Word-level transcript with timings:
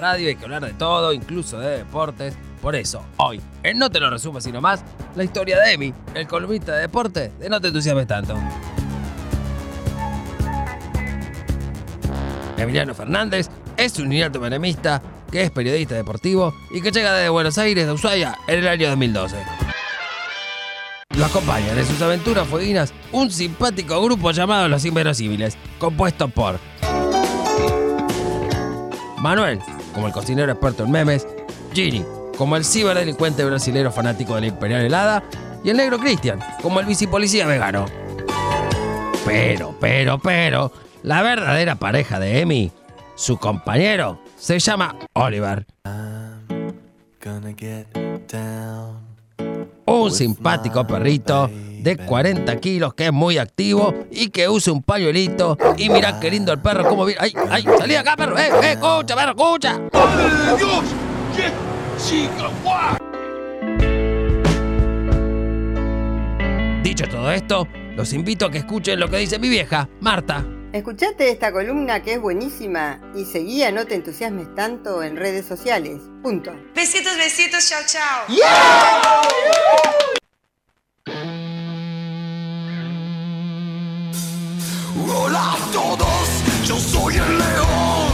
radio 0.00 0.28
hay 0.28 0.36
que 0.36 0.44
hablar 0.44 0.64
de 0.64 0.72
todo, 0.72 1.12
incluso 1.12 1.58
de 1.58 1.78
deportes. 1.78 2.34
Por 2.60 2.74
eso, 2.74 3.04
hoy, 3.16 3.40
en 3.62 3.78
No 3.78 3.90
Te 3.90 4.00
Lo 4.00 4.10
Resumo 4.10 4.40
Sino 4.40 4.60
Más, 4.60 4.84
la 5.14 5.24
historia 5.24 5.58
de 5.60 5.72
Emi, 5.72 5.94
el 6.14 6.26
columnista 6.26 6.74
de 6.74 6.82
deporte 6.82 7.32
de 7.38 7.48
No 7.48 7.60
Te 7.60 7.68
Entusiasmes 7.68 8.06
Tanto. 8.06 8.34
Emiliano 12.56 12.94
Fernández 12.94 13.48
es 13.76 13.98
un 13.98 14.12
innato 14.12 14.40
menemista 14.40 15.00
que 15.30 15.42
es 15.42 15.50
periodista 15.50 15.94
deportivo 15.94 16.52
y 16.70 16.82
que 16.82 16.90
llega 16.90 17.14
desde 17.14 17.30
Buenos 17.30 17.56
Aires 17.56 17.86
de 17.86 17.92
Ushuaia 17.92 18.36
en 18.46 18.58
el 18.58 18.68
año 18.68 18.88
2012. 18.90 19.36
Lo 21.16 21.24
acompañan 21.24 21.76
en 21.78 21.86
sus 21.86 22.00
aventuras 22.02 22.46
fueguinas 22.46 22.92
un 23.12 23.30
simpático 23.30 24.02
grupo 24.02 24.30
llamado 24.30 24.68
Los 24.68 24.84
Inverosímiles, 24.84 25.56
compuesto 25.78 26.28
por 26.28 26.58
Manuel, 29.18 29.60
como 29.92 30.06
el 30.06 30.12
cocinero 30.12 30.52
experto 30.52 30.84
en 30.84 30.90
memes, 30.90 31.26
Gini, 31.72 32.04
como 32.36 32.56
el 32.56 32.64
ciberdelincuente 32.64 33.44
brasilero 33.44 33.92
fanático 33.92 34.34
de 34.34 34.42
la 34.42 34.46
Imperial 34.48 34.82
Helada, 34.82 35.22
y 35.62 35.70
el 35.70 35.76
negro 35.76 35.98
Cristian, 35.98 36.40
como 36.62 36.80
el 36.80 36.86
bicipolicía 36.86 37.46
vegano. 37.46 37.84
Pero, 39.24 39.76
pero, 39.78 40.18
pero, 40.18 40.72
la 41.02 41.22
verdadera 41.22 41.74
pareja 41.74 42.18
de 42.18 42.40
Emi, 42.40 42.72
su 43.14 43.36
compañero, 43.36 44.20
se 44.38 44.58
llama 44.58 44.96
Oliver. 45.12 45.66
Un 49.86 50.10
simpático 50.10 50.86
perrito 50.86 51.50
de 51.82 51.96
40 51.96 52.56
kilos 52.60 52.94
que 52.94 53.06
es 53.06 53.12
muy 53.12 53.38
activo 53.38 53.94
y 54.10 54.30
que 54.30 54.48
usa 54.48 54.72
un 54.72 54.82
pañuelito. 54.82 55.56
Y 55.76 55.88
mirá 55.88 56.20
qué 56.20 56.30
lindo 56.30 56.52
el 56.52 56.60
perro, 56.60 56.88
cómo 56.88 57.04
viene. 57.04 57.20
¡Ay, 57.22 57.32
ay! 57.48 57.64
¡Salí 57.78 57.94
acá, 57.94 58.16
perro! 58.16 58.38
¡Eh, 58.38 58.50
eh! 58.62 58.72
¡Escucha, 58.72 59.16
perro, 59.16 59.30
escucha! 59.30 59.80
¡Madre 59.92 60.24
de 60.24 60.56
Dios! 60.56 60.84
¿Qué? 61.36 61.50
¡Chica! 62.02 62.98
Dicho 66.82 67.04
todo 67.08 67.30
esto, 67.30 67.68
los 67.94 68.12
invito 68.12 68.46
a 68.46 68.50
que 68.50 68.58
escuchen 68.58 68.98
lo 68.98 69.08
que 69.08 69.18
dice 69.18 69.38
mi 69.38 69.48
vieja, 69.48 69.88
Marta. 70.00 70.44
Escuchate 70.72 71.30
esta 71.30 71.50
columna 71.52 72.00
que 72.02 72.14
es 72.14 72.20
buenísima 72.20 73.00
y 73.14 73.24
seguí 73.24 73.62
a 73.64 73.72
No 73.72 73.86
te 73.86 73.96
entusiasmes 73.96 74.54
tanto 74.54 75.02
en 75.02 75.16
redes 75.16 75.44
sociales. 75.44 76.00
Punto. 76.22 76.52
Besitos, 76.74 77.16
besitos, 77.16 77.68
chao, 77.68 77.82
chao. 77.86 78.26
Hola 85.08 85.52
a 85.54 85.72
todos, 85.72 86.28
yo 86.66 86.76
soy 86.78 87.14
el 87.14 87.38
león. 87.38 88.12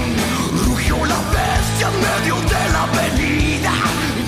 Rugió 0.66 0.96
la 1.04 1.18
bestia 1.30 1.88
en 1.88 1.96
medio 2.00 2.36
de 2.36 2.72
la 2.72 2.82
avenida. 2.84 3.72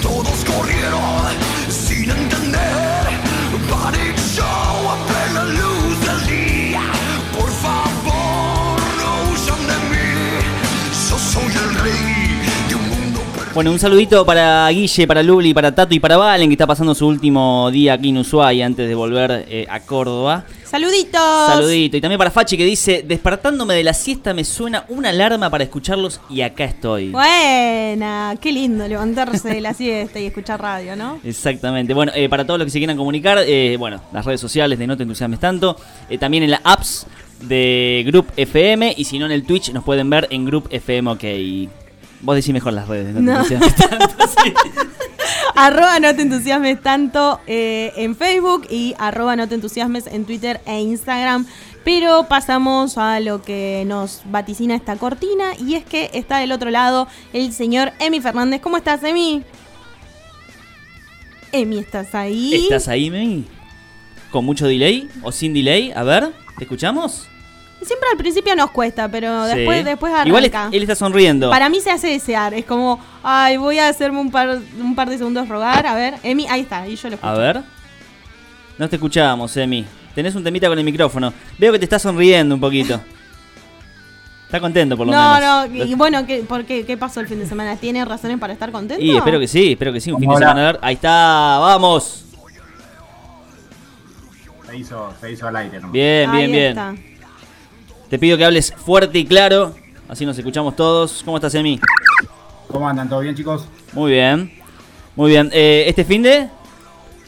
Todos 0.02 0.44
corrieron 0.44 1.22
sin 1.68 2.10
entender. 2.10 2.58
Panic 3.70 4.16
show 4.18 4.44
a 4.44 4.96
plena 5.06 5.44
luz 5.44 6.00
del 6.00 6.26
día. 6.26 6.82
Por 7.38 7.48
favor, 7.48 8.80
no 8.98 9.30
huyan 9.30 9.66
de 9.66 9.78
mí. 9.90 10.08
Yo 11.10 11.18
soy 11.18 11.52
el 11.52 11.74
rey 11.82 12.40
de 12.68 12.74
un 12.74 12.88
mundo. 12.88 13.20
Bueno, 13.54 13.70
un 13.70 13.78
saludito 13.78 14.26
para 14.26 14.68
Guille, 14.68 15.06
para 15.06 15.22
Luli, 15.22 15.54
para 15.54 15.74
Tato 15.74 15.94
y 15.94 16.00
para 16.00 16.16
Valen, 16.16 16.48
que 16.48 16.54
está 16.54 16.66
pasando 16.66 16.94
su 16.94 17.06
último 17.06 17.70
día 17.70 17.94
aquí 17.94 18.08
en 18.08 18.18
Ushuaia 18.18 18.66
antes 18.66 18.88
de 18.88 18.94
volver 18.94 19.46
eh, 19.48 19.66
a 19.70 19.80
Córdoba. 19.80 20.44
Saluditos. 20.70 21.20
Saludito. 21.46 21.96
Y 21.96 22.00
también 22.00 22.18
para 22.18 22.30
Fachi 22.30 22.56
que 22.58 22.64
dice, 22.64 23.02
despertándome 23.06 23.74
de 23.74 23.82
la 23.84 23.94
siesta 23.94 24.34
me 24.34 24.44
suena 24.44 24.84
una 24.88 25.08
alarma 25.10 25.48
para 25.48 25.64
escucharlos 25.64 26.20
y 26.28 26.42
acá 26.42 26.64
estoy. 26.64 27.08
Buena, 27.10 28.34
qué 28.40 28.52
lindo 28.52 28.86
levantarse 28.86 29.48
de 29.48 29.60
la 29.62 29.72
siesta 29.72 30.20
y 30.20 30.26
escuchar 30.26 30.60
radio, 30.60 30.94
¿no? 30.94 31.18
Exactamente. 31.24 31.94
Bueno, 31.94 32.12
eh, 32.14 32.28
para 32.28 32.46
todos 32.46 32.58
los 32.58 32.66
que 32.66 32.70
se 32.72 32.78
quieran 32.78 32.96
comunicar, 32.98 33.38
eh, 33.46 33.76
bueno, 33.78 34.02
las 34.12 34.24
redes 34.26 34.40
sociales 34.40 34.78
de 34.78 34.86
No 34.86 34.96
Te 34.96 35.04
Entusiasmes 35.04 35.40
Tanto, 35.40 35.76
eh, 36.10 36.18
también 36.18 36.42
en 36.42 36.50
las 36.50 36.60
apps 36.64 37.06
de 37.40 38.04
Group 38.06 38.26
FM 38.36 38.94
y 38.96 39.04
si 39.04 39.18
no 39.18 39.24
en 39.26 39.32
el 39.32 39.44
Twitch 39.44 39.70
nos 39.72 39.84
pueden 39.84 40.10
ver 40.10 40.26
en 40.30 40.44
Group 40.44 40.68
FM 40.70 41.10
OK. 41.12 41.24
Vos 42.20 42.34
decís 42.36 42.52
mejor 42.52 42.72
las 42.72 42.88
redes, 42.88 43.14
no, 43.14 43.20
No. 43.20 43.44
te 43.44 43.54
entusiasmes 43.54 43.74
tanto. 43.76 44.26
sí. 44.44 44.52
arroba 45.66 45.98
no 45.98 46.14
te 46.14 46.22
entusiasmes 46.22 46.80
tanto 46.80 47.40
eh, 47.48 47.92
en 47.96 48.14
Facebook 48.14 48.66
y 48.70 48.94
arroba 48.98 49.34
no 49.34 49.48
te 49.48 49.56
entusiasmes 49.56 50.06
en 50.06 50.24
Twitter 50.24 50.60
e 50.66 50.80
Instagram. 50.80 51.46
Pero 51.84 52.26
pasamos 52.28 52.98
a 52.98 53.18
lo 53.18 53.42
que 53.42 53.82
nos 53.86 54.22
vaticina 54.26 54.74
esta 54.74 54.96
cortina 54.96 55.52
y 55.58 55.74
es 55.74 55.84
que 55.84 56.10
está 56.12 56.38
del 56.38 56.52
otro 56.52 56.70
lado 56.70 57.08
el 57.32 57.52
señor 57.52 57.92
Emi 57.98 58.20
Fernández. 58.20 58.60
¿Cómo 58.60 58.76
estás, 58.76 59.02
Emi? 59.02 59.42
Emi, 61.50 61.78
¿estás 61.78 62.14
ahí? 62.14 62.54
¿Estás 62.54 62.88
ahí, 62.88 63.10
Memi? 63.10 63.46
¿Con 64.30 64.44
mucho 64.44 64.66
delay 64.66 65.08
o 65.22 65.32
sin 65.32 65.54
delay? 65.54 65.92
A 65.92 66.02
ver, 66.02 66.32
¿te 66.58 66.64
escuchamos? 66.64 67.26
Siempre 67.82 68.08
al 68.12 68.18
principio 68.18 68.56
nos 68.56 68.70
cuesta, 68.72 69.08
pero 69.08 69.48
Sí. 69.48 69.56
después, 69.56 69.84
después 69.84 70.12
arranca. 70.12 70.28
Igual 70.28 70.44
es- 70.44 70.52
él 70.72 70.82
está 70.82 70.94
sonriendo. 70.96 71.48
Para 71.48 71.68
mí 71.68 71.80
se 71.80 71.90
hace 71.90 72.08
desear. 72.08 72.52
Es 72.54 72.64
como, 72.64 72.98
ay, 73.22 73.56
voy 73.56 73.78
a 73.78 73.88
hacerme 73.88 74.20
un 74.20 74.30
par, 74.30 74.58
un 74.80 74.94
par 74.94 75.08
de 75.08 75.16
segundos 75.18 75.48
rogar. 75.48 75.86
A 75.86 75.94
ver, 75.94 76.14
Emi, 76.22 76.46
ahí 76.48 76.60
está, 76.62 76.86
y 76.88 76.96
yo 76.96 77.08
lo 77.08 77.14
escucho. 77.14 77.30
A 77.32 77.34
ver. 77.38 77.62
No 78.78 78.88
te 78.88 78.96
escuchamos, 78.96 79.56
Emi. 79.56 79.84
Tenés 80.14 80.34
un 80.34 80.42
temita 80.42 80.68
con 80.68 80.78
el 80.78 80.84
micrófono. 80.84 81.32
Veo 81.58 81.72
que 81.72 81.78
te 81.78 81.84
estás 81.84 82.02
sonriendo 82.02 82.54
un 82.56 82.60
poquito. 82.60 83.00
Está 84.46 84.60
contento 84.60 84.96
por 84.96 85.06
lo 85.06 85.12
No, 85.12 85.34
menos. 85.34 85.68
no, 85.70 85.84
y 85.84 85.94
bueno, 85.94 86.26
¿qué, 86.26 86.38
por 86.38 86.64
qué, 86.64 86.84
¿qué 86.84 86.96
pasó 86.96 87.20
el 87.20 87.28
fin 87.28 87.38
de 87.38 87.46
semana? 87.46 87.76
¿Tiene 87.76 88.04
razones 88.04 88.38
para 88.38 88.52
estar 88.54 88.72
contento? 88.72 89.04
Y 89.04 89.16
espero 89.16 89.38
que 89.38 89.46
sí, 89.46 89.72
espero 89.72 89.92
que 89.92 90.00
sí. 90.00 90.10
Un 90.10 90.18
fin 90.20 90.30
de 90.30 90.36
semana. 90.38 90.78
Ahí 90.80 90.94
está, 90.94 91.58
vamos. 91.60 92.24
Se 94.66 94.76
hizo, 94.76 95.14
se 95.20 95.32
hizo 95.32 95.46
al 95.48 95.56
aire, 95.56 95.80
¿no? 95.80 95.90
Bien, 95.90 96.30
bien, 96.30 96.44
Ahí 96.44 96.50
bien. 96.50 96.68
está. 96.70 96.94
Te 98.10 98.18
pido 98.18 98.36
que 98.38 98.44
hables 98.44 98.72
fuerte 98.74 99.18
y 99.18 99.26
claro. 99.26 99.74
Así 100.08 100.24
nos 100.24 100.38
escuchamos 100.38 100.74
todos. 100.74 101.22
¿Cómo 101.24 101.36
estás, 101.36 101.54
Emi? 101.54 101.78
¿Cómo 102.68 102.88
andan? 102.88 103.08
¿Todo 103.08 103.20
bien, 103.20 103.34
chicos? 103.34 103.66
Muy 103.92 104.12
bien. 104.12 104.52
Muy 105.14 105.30
bien. 105.30 105.50
Eh, 105.52 105.84
¿Este 105.86 106.04
fin 106.04 106.22
de? 106.22 106.48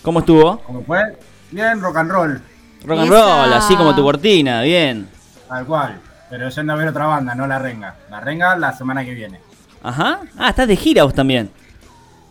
¿Cómo 0.03 0.21
estuvo? 0.21 0.59
¿Cómo 0.61 0.83
fue? 0.85 1.19
Bien, 1.51 1.81
rock 1.81 1.97
and 1.97 2.11
roll, 2.11 2.43
Rock 2.85 2.99
and 3.01 3.13
Esa. 3.13 3.43
roll, 3.45 3.53
así 3.53 3.77
como 3.77 3.95
tu 3.95 4.03
cortina. 4.03 4.63
Bien. 4.63 5.09
tal 5.49 5.67
cual. 5.67 6.01
Pero 6.31 6.49
yendo 6.49 6.73
a 6.73 6.77
ver 6.77 6.89
otra 6.89 7.07
banda, 7.07 7.35
no 7.35 7.47
La 7.47 7.59
Renga. 7.59 7.97
La 8.09 8.21
Renga 8.21 8.57
la 8.57 8.73
semana 8.73 9.05
que 9.05 9.13
viene. 9.13 9.41
Ajá. 9.83 10.21
Ah, 10.39 10.51
estás 10.51 10.69
de 10.69 10.77
gira 10.77 11.05
vos 11.05 11.13
también. 11.13 11.51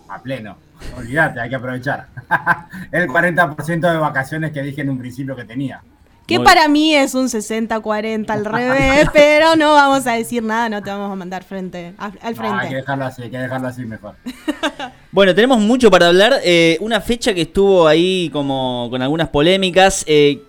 A 0.08 0.20
pleno. 0.22 0.58
Olvídate, 0.98 1.42
hay 1.42 1.50
que 1.50 1.56
aprovechar. 1.56 2.08
El 2.92 3.08
40% 3.10 3.92
de 3.92 3.98
vacaciones 3.98 4.52
que 4.52 4.62
dije 4.64 4.82
en 4.82 4.90
un 4.90 4.98
principio 4.98 5.36
que 5.36 5.44
tenía. 5.44 5.82
Que 6.30 6.38
Muy- 6.38 6.46
para 6.46 6.68
mí 6.68 6.96
es 6.96 7.16
un 7.16 7.28
60-40 7.28 8.30
al 8.30 8.46
revés, 8.46 9.10
pero 9.12 9.56
no 9.56 9.74
vamos 9.74 10.06
a 10.08 10.14
decir 10.14 10.44
nada, 10.44 10.70
no 10.70 10.82
te 10.82 10.90
vamos 10.92 11.12
a 11.12 11.16
mandar 11.16 11.44
frente, 11.44 11.94
al, 11.98 12.12
No, 12.14 12.20
hay 12.22 12.34
que 12.34 12.40
frente. 12.40 12.76
dejarlo 12.76 13.06
así, 13.06 13.22
hay 13.24 13.30
que 13.32 13.38
dejarlo 13.40 13.68
así 13.68 13.86
mejor. 13.86 14.16
Bueno, 15.12 15.34
tenemos 15.34 15.58
mucho 15.60 15.90
para 15.90 16.08
hablar. 16.10 16.36
Eh, 16.44 16.78
una 16.82 17.02
fecha 17.02 17.34
que 17.34 17.42
estuvo 17.42 17.88
ahí 17.88 18.30
como 18.32 18.88
con 18.92 19.02
algunas 19.02 19.28
polémicas. 19.30 20.04
Eh, 20.08 20.44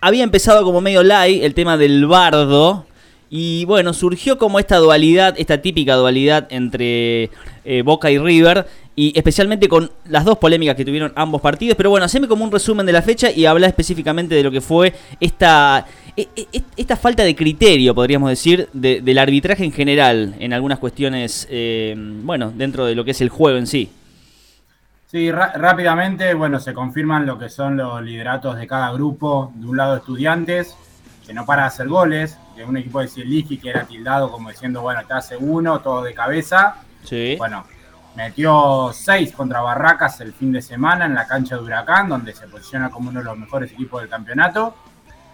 había 0.00 0.24
empezado 0.24 0.64
como 0.64 0.80
medio 0.80 1.02
light 1.02 1.42
el 1.42 1.52
tema 1.52 1.76
del 1.76 2.06
bardo. 2.06 2.86
Y 3.28 3.66
bueno, 3.66 3.92
surgió 3.92 4.38
como 4.38 4.58
esta 4.58 4.78
dualidad, 4.78 5.34
esta 5.36 5.60
típica 5.60 5.94
dualidad 5.96 6.46
entre 6.48 7.28
eh, 7.66 7.82
Boca 7.84 8.10
y 8.10 8.16
River. 8.16 8.66
Y 9.00 9.12
especialmente 9.16 9.68
con 9.68 9.88
las 10.06 10.24
dos 10.24 10.38
polémicas 10.38 10.74
que 10.74 10.84
tuvieron 10.84 11.12
ambos 11.14 11.40
partidos. 11.40 11.76
Pero 11.76 11.88
bueno, 11.90 12.04
haceme 12.04 12.26
como 12.26 12.42
un 12.44 12.50
resumen 12.50 12.84
de 12.84 12.90
la 12.92 13.00
fecha 13.00 13.30
y 13.30 13.46
habla 13.46 13.68
específicamente 13.68 14.34
de 14.34 14.42
lo 14.42 14.50
que 14.50 14.60
fue 14.60 14.92
esta, 15.20 15.86
e- 16.16 16.26
e- 16.34 16.62
esta 16.76 16.96
falta 16.96 17.22
de 17.22 17.36
criterio, 17.36 17.94
podríamos 17.94 18.28
decir, 18.28 18.68
de- 18.72 19.00
del 19.00 19.18
arbitraje 19.18 19.62
en 19.62 19.70
general 19.70 20.34
en 20.40 20.52
algunas 20.52 20.80
cuestiones, 20.80 21.46
eh, 21.48 21.94
bueno, 21.96 22.50
dentro 22.52 22.86
de 22.86 22.96
lo 22.96 23.04
que 23.04 23.12
es 23.12 23.20
el 23.20 23.28
juego 23.28 23.56
en 23.56 23.68
sí. 23.68 23.88
Sí, 25.08 25.30
rápidamente, 25.30 26.34
bueno, 26.34 26.58
se 26.58 26.74
confirman 26.74 27.24
lo 27.24 27.38
que 27.38 27.48
son 27.50 27.76
los 27.76 28.02
lideratos 28.02 28.56
de 28.56 28.66
cada 28.66 28.90
grupo. 28.90 29.52
De 29.54 29.66
un 29.68 29.76
lado, 29.76 29.96
estudiantes, 29.96 30.74
que 31.24 31.32
no 31.32 31.46
para 31.46 31.62
de 31.62 31.68
hacer 31.68 31.86
goles. 31.86 32.36
De 32.56 32.64
un 32.64 32.76
equipo 32.76 33.00
de 33.00 33.06
Cieligi 33.06 33.58
que 33.58 33.70
era 33.70 33.84
tildado 33.84 34.28
como 34.32 34.50
diciendo, 34.50 34.82
bueno, 34.82 35.02
te 35.06 35.14
hace 35.14 35.36
uno, 35.36 35.78
todo 35.82 36.02
de 36.02 36.12
cabeza. 36.14 36.78
Sí. 37.04 37.36
Bueno, 37.38 37.64
metió 38.16 38.90
seis 38.92 39.32
contra 39.32 39.60
Barracas 39.60 40.20
el 40.20 40.32
fin 40.32 40.52
de 40.52 40.60
semana 40.62 41.06
en 41.06 41.14
la 41.14 41.26
cancha 41.26 41.56
de 41.56 41.62
Huracán, 41.62 42.08
donde 42.08 42.34
se 42.34 42.48
posiciona 42.48 42.90
como 42.90 43.10
uno 43.10 43.20
de 43.20 43.24
los 43.24 43.38
mejores 43.38 43.72
equipos 43.72 44.00
del 44.00 44.10
campeonato. 44.10 44.74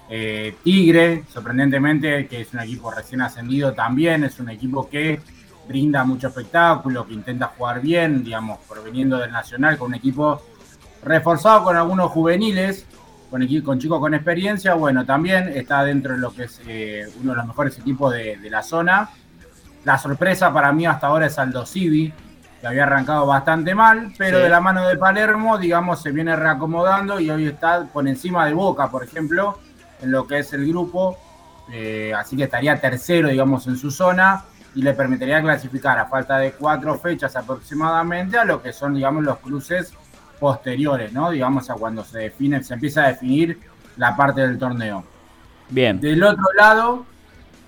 Eh, 0.08 0.56
Tigre, 0.62 1.24
sorprendentemente, 1.32 2.26
que 2.26 2.42
es 2.42 2.52
un 2.52 2.60
equipo 2.60 2.90
recién 2.90 3.22
ascendido 3.22 3.72
también, 3.72 4.24
es 4.24 4.38
un 4.38 4.50
equipo 4.50 4.88
que 4.88 5.20
brinda 5.66 6.04
mucho 6.04 6.28
espectáculo, 6.28 7.06
que 7.06 7.14
intenta 7.14 7.46
jugar 7.56 7.80
bien, 7.80 8.22
digamos, 8.22 8.58
proveniendo 8.68 9.16
del 9.16 9.32
Nacional, 9.32 9.78
con 9.78 9.88
un 9.88 9.94
equipo 9.94 10.42
reforzado 11.02 11.64
con 11.64 11.76
algunos 11.76 12.10
juveniles, 12.10 12.86
con, 13.30 13.46
con 13.62 13.78
chicos 13.78 13.98
con 13.98 14.12
experiencia, 14.12 14.74
bueno, 14.74 15.06
también 15.06 15.48
está 15.54 15.82
dentro 15.84 16.12
de 16.12 16.18
lo 16.18 16.34
que 16.34 16.44
es 16.44 16.60
eh, 16.66 17.06
uno 17.20 17.30
de 17.30 17.36
los 17.38 17.46
mejores 17.46 17.78
equipos 17.78 18.12
de, 18.12 18.36
de 18.36 18.50
la 18.50 18.62
zona. 18.62 19.08
La 19.84 19.98
sorpresa 19.98 20.52
para 20.52 20.70
mí 20.72 20.84
hasta 20.86 21.06
ahora 21.06 21.26
es 21.26 21.38
Aldo 21.38 21.64
Civi, 21.64 22.12
que 22.64 22.68
había 22.68 22.84
arrancado 22.84 23.26
bastante 23.26 23.74
mal, 23.74 24.10
pero 24.16 24.38
Sí. 24.38 24.44
de 24.44 24.48
la 24.48 24.58
mano 24.58 24.88
de 24.88 24.96
Palermo, 24.96 25.58
digamos, 25.58 26.00
se 26.00 26.12
viene 26.12 26.34
reacomodando 26.34 27.20
y 27.20 27.28
hoy 27.28 27.48
está 27.48 27.84
por 27.84 28.08
encima 28.08 28.46
de 28.46 28.54
Boca, 28.54 28.88
por 28.90 29.04
ejemplo, 29.04 29.58
en 30.00 30.10
lo 30.10 30.26
que 30.26 30.38
es 30.38 30.50
el 30.54 30.66
grupo. 30.66 31.18
Eh, 31.70 32.14
así 32.16 32.38
que 32.38 32.44
estaría 32.44 32.80
tercero, 32.80 33.28
digamos, 33.28 33.66
en 33.66 33.76
su 33.76 33.90
zona 33.90 34.44
y 34.74 34.80
le 34.80 34.94
permitiría 34.94 35.42
clasificar 35.42 35.98
a 35.98 36.06
falta 36.06 36.38
de 36.38 36.52
cuatro 36.52 36.98
fechas 36.98 37.36
aproximadamente 37.36 38.38
a 38.38 38.46
lo 38.46 38.62
que 38.62 38.72
son, 38.72 38.94
digamos, 38.94 39.22
los 39.24 39.36
cruces 39.40 39.92
posteriores, 40.40 41.12
¿no? 41.12 41.32
Digamos, 41.32 41.68
a 41.68 41.74
cuando 41.74 42.02
se 42.02 42.18
define, 42.18 42.64
se 42.64 42.72
empieza 42.72 43.02
a 43.04 43.08
definir 43.08 43.60
la 43.98 44.16
parte 44.16 44.40
del 44.40 44.58
torneo. 44.58 45.04
Bien. 45.68 46.00
Del 46.00 46.22
otro 46.22 46.46
lado, 46.56 47.04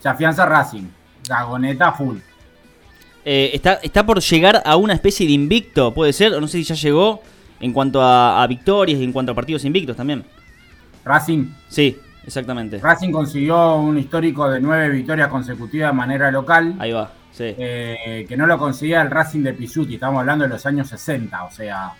se 0.00 0.08
afianza 0.08 0.46
Racing, 0.46 0.88
Gagoneta 1.28 1.92
full. 1.92 2.16
Eh, 3.28 3.50
está, 3.54 3.74
está 3.82 4.06
por 4.06 4.20
llegar 4.20 4.62
a 4.64 4.76
una 4.76 4.92
especie 4.94 5.26
de 5.26 5.32
invicto, 5.32 5.92
puede 5.92 6.12
ser, 6.12 6.32
o 6.34 6.40
no 6.40 6.46
sé 6.46 6.58
si 6.58 6.62
ya 6.64 6.76
llegó 6.76 7.20
en 7.58 7.72
cuanto 7.72 8.00
a, 8.00 8.40
a 8.40 8.46
victorias 8.46 9.00
y 9.00 9.04
en 9.04 9.12
cuanto 9.12 9.32
a 9.32 9.34
partidos 9.34 9.64
invictos 9.64 9.96
también. 9.96 10.24
Racing, 11.04 11.46
Sí, 11.68 11.96
exactamente. 12.24 12.78
Racing 12.78 13.10
consiguió 13.10 13.76
un 13.78 13.98
histórico 13.98 14.48
de 14.48 14.60
nueve 14.60 14.90
victorias 14.90 15.28
consecutivas 15.28 15.90
de 15.90 15.96
manera 15.96 16.30
local, 16.30 16.76
Ahí 16.78 16.92
va, 16.92 17.10
sí. 17.32 17.44
eh, 17.58 18.26
que 18.28 18.36
no 18.36 18.46
lo 18.46 18.58
conseguía 18.58 19.02
el 19.02 19.10
Racing 19.10 19.42
de 19.42 19.54
Pisuti, 19.54 19.94
estamos 19.94 20.20
hablando 20.20 20.44
de 20.44 20.50
los 20.50 20.64
años 20.64 20.88
60, 20.88 21.44
o 21.44 21.50
sea, 21.50 21.94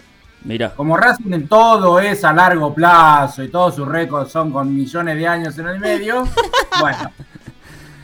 Mira. 0.45 0.71
como 0.77 0.97
Racing 0.97 1.33
en 1.33 1.49
todo 1.49 1.99
es 1.99 2.23
a 2.23 2.33
largo 2.33 2.73
plazo 2.73 3.43
y 3.43 3.49
todos 3.49 3.75
sus 3.75 3.89
récords 3.89 4.31
son 4.31 4.53
con 4.53 4.73
millones 4.73 5.17
de 5.17 5.27
años 5.27 5.59
en 5.59 5.67
el 5.67 5.81
medio, 5.81 6.23
bueno, 6.81 7.11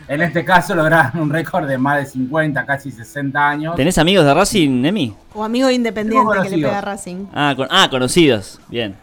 en 0.09 0.23
este 0.23 0.45
caso 0.45 0.75
lograron 0.75 1.21
un 1.23 1.31
récord 1.31 1.67
de 1.67 1.79
más 1.79 1.99
de 1.99 2.07
50, 2.07 2.65
casi 2.67 2.91
60 2.91 3.49
años. 3.49 3.77
¿Tenés 3.77 3.99
amigos 3.99 4.25
de 4.25 4.35
Racing, 4.35 4.85
Emi? 4.85 5.15
O 5.35 5.45
amigo 5.45 5.71
independiente 5.71 6.29
que 6.43 6.49
le 6.51 6.57
pega 6.67 6.79
a 6.79 6.81
Racing. 6.81 7.27
Ah, 7.35 7.55
con- 7.57 7.69
ah, 7.71 7.89
conocidos. 7.91 8.61
Bien. 8.69 8.95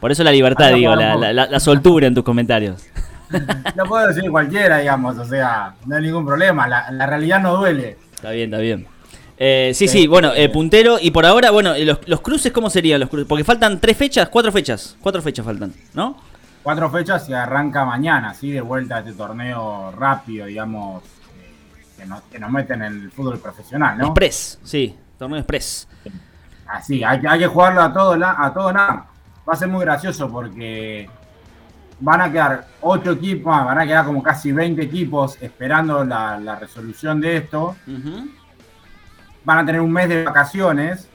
Por 0.00 0.10
eso 0.10 0.24
la 0.24 0.32
libertad, 0.32 0.66
Ah, 0.68 0.74
digo, 0.74 0.94
la, 0.96 1.14
no. 1.14 1.20
la- 1.20 1.32
la- 1.32 1.46
la 1.46 1.60
soltura 1.60 2.06
en 2.06 2.14
tus 2.14 2.24
comentarios. 2.24 2.82
Lo 3.76 3.84
puedo 3.86 4.06
decir 4.08 4.30
cualquiera, 4.30 4.78
digamos, 4.78 5.16
o 5.16 5.24
sea, 5.24 5.74
no 5.86 5.96
hay 5.96 6.02
ningún 6.02 6.26
problema, 6.26 6.66
la, 6.68 6.90
la 6.90 7.06
realidad 7.06 7.40
no 7.40 7.56
duele. 7.56 7.96
Está 8.14 8.30
bien, 8.32 8.50
está 8.52 8.58
bien. 8.60 8.86
Eh, 9.38 9.72
sí, 9.74 9.88
sí, 9.88 10.06
bueno, 10.06 10.32
eh, 10.34 10.48
puntero. 10.48 10.98
Y 11.00 11.10
por 11.10 11.24
ahora, 11.26 11.50
bueno, 11.50 11.74
eh, 11.74 11.84
los, 11.84 11.98
los 12.06 12.20
cruces, 12.20 12.52
¿cómo 12.52 12.68
serían 12.70 13.00
los 13.00 13.08
cruces? 13.08 13.26
Porque 13.26 13.42
faltan 13.42 13.80
tres 13.80 13.96
fechas, 13.96 14.28
cuatro 14.28 14.52
fechas. 14.52 14.96
Cuatro 15.00 15.20
fechas 15.22 15.44
faltan, 15.44 15.72
¿no? 15.94 16.16
Cuatro 16.62 16.88
fechas 16.90 17.28
y 17.28 17.34
arranca 17.34 17.84
mañana, 17.84 18.30
así 18.30 18.52
de 18.52 18.60
vuelta 18.60 18.96
a 18.96 18.98
este 19.00 19.12
torneo 19.14 19.90
rápido, 19.92 20.46
digamos, 20.46 21.02
eh, 21.36 21.54
que, 21.96 22.06
nos, 22.06 22.22
que 22.22 22.38
nos 22.38 22.50
meten 22.50 22.82
en 22.82 22.92
el 23.02 23.10
fútbol 23.10 23.38
profesional, 23.40 23.98
¿no? 23.98 24.06
Express, 24.06 24.60
sí, 24.62 24.96
torneo 25.18 25.38
Express. 25.40 25.88
Así, 26.68 27.02
hay, 27.02 27.20
que- 27.20 27.28
hay 27.28 27.38
que 27.40 27.46
jugarlo 27.48 27.82
a 27.82 27.92
todo, 27.92 28.16
la- 28.16 28.36
a 28.38 28.52
todo 28.54 28.72
nada. 28.72 29.06
Va 29.48 29.52
a 29.52 29.56
ser 29.56 29.68
muy 29.68 29.80
gracioso 29.84 30.30
porque 30.30 31.10
van 31.98 32.20
a 32.20 32.30
quedar 32.30 32.64
ocho 32.80 33.10
equipos, 33.12 33.52
van 33.64 33.78
a 33.80 33.84
quedar 33.86 34.04
como 34.06 34.22
casi 34.22 34.52
20 34.52 34.82
equipos 34.82 35.36
esperando 35.42 36.04
la, 36.04 36.38
la 36.38 36.54
resolución 36.56 37.20
de 37.20 37.38
esto. 37.38 37.76
Van 39.44 39.58
a 39.58 39.66
tener 39.66 39.80
un 39.80 39.90
mes 39.92 40.08
de 40.08 40.24
vacaciones. 40.24 41.08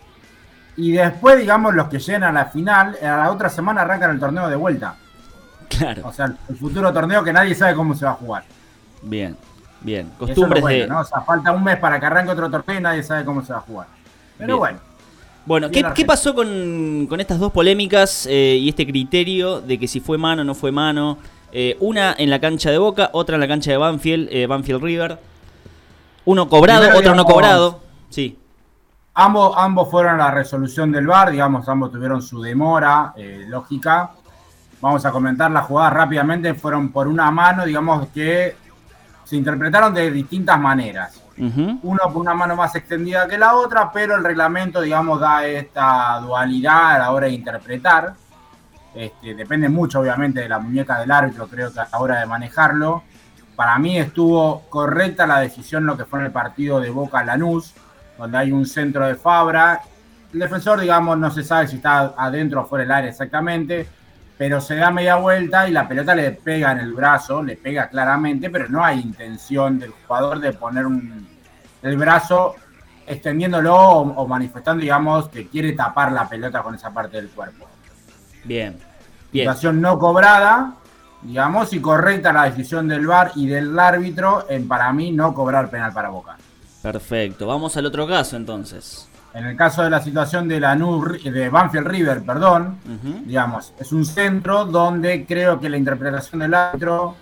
Y 0.75 0.91
después, 0.91 1.39
digamos, 1.39 1.73
los 1.73 1.88
que 1.88 2.00
lleguen 2.00 2.23
a 2.25 2.31
la 2.33 2.45
final, 2.45 2.97
a 3.01 3.17
la 3.17 3.31
otra 3.31 3.50
semana 3.50 3.81
arrancan 3.81 4.11
el 4.11 4.19
torneo 4.19 4.50
de 4.50 4.55
vuelta. 4.57 4.95
Claro, 5.77 6.07
O 6.07 6.12
sea, 6.13 6.25
el 6.50 6.56
futuro 6.57 6.91
torneo 6.94 7.24
que 7.24 7.33
nadie 7.33 7.53
sabe 7.56 7.75
cómo 7.75 7.94
se 7.95 8.06
va 8.06 8.12
a 8.12 8.15
jugar. 8.15 8.44
bien, 9.01 9.38
bien. 9.81 10.12
Costumbres 10.18 10.62
bueno, 10.62 10.79
de. 10.79 10.88
¿no? 10.88 11.00
O 11.01 11.03
sea, 11.06 11.21
falta 11.21 11.51
un 11.51 11.63
mes 11.63 11.77
para 11.77 12.00
que 12.00 12.06
arranque 12.06 12.31
otro 12.31 12.50
torneo 12.50 12.79
y 12.79 12.81
nadie 12.81 13.03
sabe 13.03 13.24
cómo 13.25 13.44
se 13.44 13.53
va 13.53 13.59
a 13.59 13.62
jugar. 13.62 13.88
Pero 14.38 14.47
Bien. 14.47 14.59
bueno, 14.59 14.79
Bueno, 15.45 15.71
¿qué, 15.71 15.83
qué 15.95 16.06
pasó 16.06 16.35
con, 16.35 17.07
con 17.09 17.19
estas 17.19 17.39
dos 17.39 17.51
polémicas 17.51 18.27
eh, 18.29 18.57
y 18.59 18.69
este 18.69 18.85
criterio 18.85 19.62
de 19.62 19.79
que 19.79 19.88
si 19.88 20.00
fue 20.00 20.18
mano 20.18 20.41
o 20.41 20.45
no 20.45 20.53
fue 20.56 20.71
mano? 20.71 21.18
Eh, 21.51 21.77
una 21.79 22.13
en 22.18 22.29
la 22.29 22.39
cancha 22.39 22.69
de 22.69 22.77
Boca, 22.77 23.09
otra 23.13 23.35
en 23.35 23.41
la 23.41 23.47
cancha 23.47 23.71
de 23.71 23.77
Banfield, 23.77 24.27
eh, 24.31 24.45
Banfield 24.47 24.83
River. 24.83 25.19
Uno 26.25 26.50
cobrado, 26.50 26.81
Primero, 26.81 27.00
otro 27.00 27.15
no 27.15 27.24
cobrado. 27.25 27.79
Sí. 28.09 28.38
ambos, 29.13 29.53
ambos 29.57 29.89
fueron 29.89 30.15
a 30.15 30.25
la 30.25 30.31
resolución 30.31 30.91
del 30.91 31.07
VAR, 31.07 31.31
digamos, 31.31 31.68
ambos 31.69 31.91
tuvieron 31.91 32.21
su 32.21 32.41
demora 32.41 33.13
lógica. 33.47 34.12
Vamos 34.79 35.06
a 35.06 35.12
comentar 35.12 35.50
las 35.50 35.65
jugadas 35.65 35.94
rápidamente, 35.94 36.53
fueron 36.53 36.91
por 36.91 37.07
una 37.07 37.31
mano, 37.31 37.65
digamos 37.65 38.07
que 38.09 38.56
se 39.24 39.35
interpretaron 39.35 39.94
de 39.94 40.12
distintas 40.12 40.59
maneras. 40.59 41.21
Uno 41.38 42.00
por 42.12 42.18
una 42.18 42.33
mano 42.33 42.56
más 42.56 42.74
extendida 42.75 43.27
que 43.27 43.38
la 43.38 43.56
otra, 43.56 43.91
pero 43.91 44.15
el 44.15 44.24
reglamento, 44.24 44.81
digamos, 44.81 45.19
da 45.19 45.45
esta 45.45 46.19
dualidad 46.19 46.95
a 46.95 47.00
la 47.00 47.12
hora 47.12 47.27
de 47.27 47.33
interpretar. 47.33 48.13
Este, 48.95 49.35
depende 49.35 49.69
mucho, 49.69 50.00
obviamente, 50.00 50.39
de 50.39 50.50
la 50.50 50.57
muñeca 50.57 51.00
del 51.00 51.12
árbitro, 51.12 51.47
creo 51.47 51.71
que 51.71 51.79
a 51.79 51.88
la 51.91 52.00
hora 52.00 52.19
de 52.19 52.25
manejarlo. 52.25 53.03
Para 53.56 53.77
mí 53.77 54.00
estuvo 54.00 54.62
correcta 54.69 55.27
la 55.27 55.39
decisión 55.39 55.85
lo 55.85 55.95
que 55.97 56.06
fue 56.06 56.19
en 56.19 56.25
el 56.25 56.31
partido 56.31 56.79
de 56.79 56.89
Boca 56.89 57.24
Lanús, 57.24 57.74
donde 58.18 58.38
hay 58.38 58.51
un 58.51 58.65
centro 58.65 59.06
de 59.06 59.15
Fabra. 59.15 59.81
El 60.33 60.39
defensor, 60.39 60.79
digamos, 60.79 61.18
no 61.18 61.29
se 61.29 61.44
sabe 61.44 61.68
si 61.68 61.75
está 61.75 62.13
adentro 62.18 62.62
o 62.62 62.65
fuera 62.65 62.83
del 62.83 62.91
área 62.91 63.09
exactamente, 63.12 63.88
pero 64.38 64.62
se 64.62 64.75
da 64.75 64.92
media 64.92 65.16
vuelta 65.16 65.68
y 65.68 65.72
la 65.72 65.88
pelota 65.88 66.13
le 66.16 66.31
pega 66.31 66.72
en 66.74 66.80
el 66.80 66.94
brazo, 66.94 67.42
le 67.42 67.56
pega 67.57 67.89
claramente, 67.89 68.50
pero 68.50 68.69
no 68.69 68.84
hay 68.84 69.00
intención 69.00 69.80
del 69.80 69.92
jugador 69.92 70.39
de 70.39 70.54
poner 70.54 70.86
un- 70.86 71.28
el 71.81 71.98
brazo 71.98 72.56
extendiéndolo 73.06 73.75
o, 73.75 74.01
o 74.01 74.28
manifestando, 74.28 74.81
digamos, 74.81 75.30
que 75.30 75.48
quiere 75.48 75.74
tapar 75.74 76.12
la 76.12 76.28
pelota 76.28 76.62
con 76.62 76.75
esa 76.75 76.92
parte 76.92 77.18
del 77.18 77.30
cuerpo. 77.30 77.66
Bien. 78.44 78.78
Bien. 79.31 79.45
Situación 79.45 79.81
no 79.81 79.98
cobrada, 79.98 80.74
digamos, 81.22 81.74
y 81.74 81.80
correcta 81.80 82.31
la 82.34 82.44
decisión 82.44 82.88
del 82.88 83.07
VAR 83.07 83.31
y 83.36 83.48
del 83.48 83.78
árbitro 83.80 84.45
en, 84.50 84.68
para 84.68 84.92
mí, 84.94 85.12
no 85.12 85.34
cobrar 85.34 85.69
penal 85.69 85.94
para 85.94 86.10
Boca. 86.10 86.38
Perfecto. 86.81 87.48
Vamos 87.48 87.75
al 87.78 87.86
otro 87.86 88.07
caso 88.07 88.36
entonces. 88.36 89.10
En 89.38 89.45
el 89.45 89.56
caso 89.56 89.84
de 89.84 89.89
la 89.89 90.01
situación 90.01 90.48
de, 90.48 90.60
Lanús, 90.60 91.24
de 91.24 91.50
Banfield 91.50 91.88
River, 91.88 92.24
perdón, 92.24 92.80
digamos, 93.25 93.74
es 93.80 93.92
un 93.92 94.04
centro 94.06 94.66
donde 94.66 95.25
creo 95.28 95.60
que 95.60 95.69
la 95.69 95.78
interpretación 95.78 96.39
del 96.39 96.54
árbitro 96.56 97.16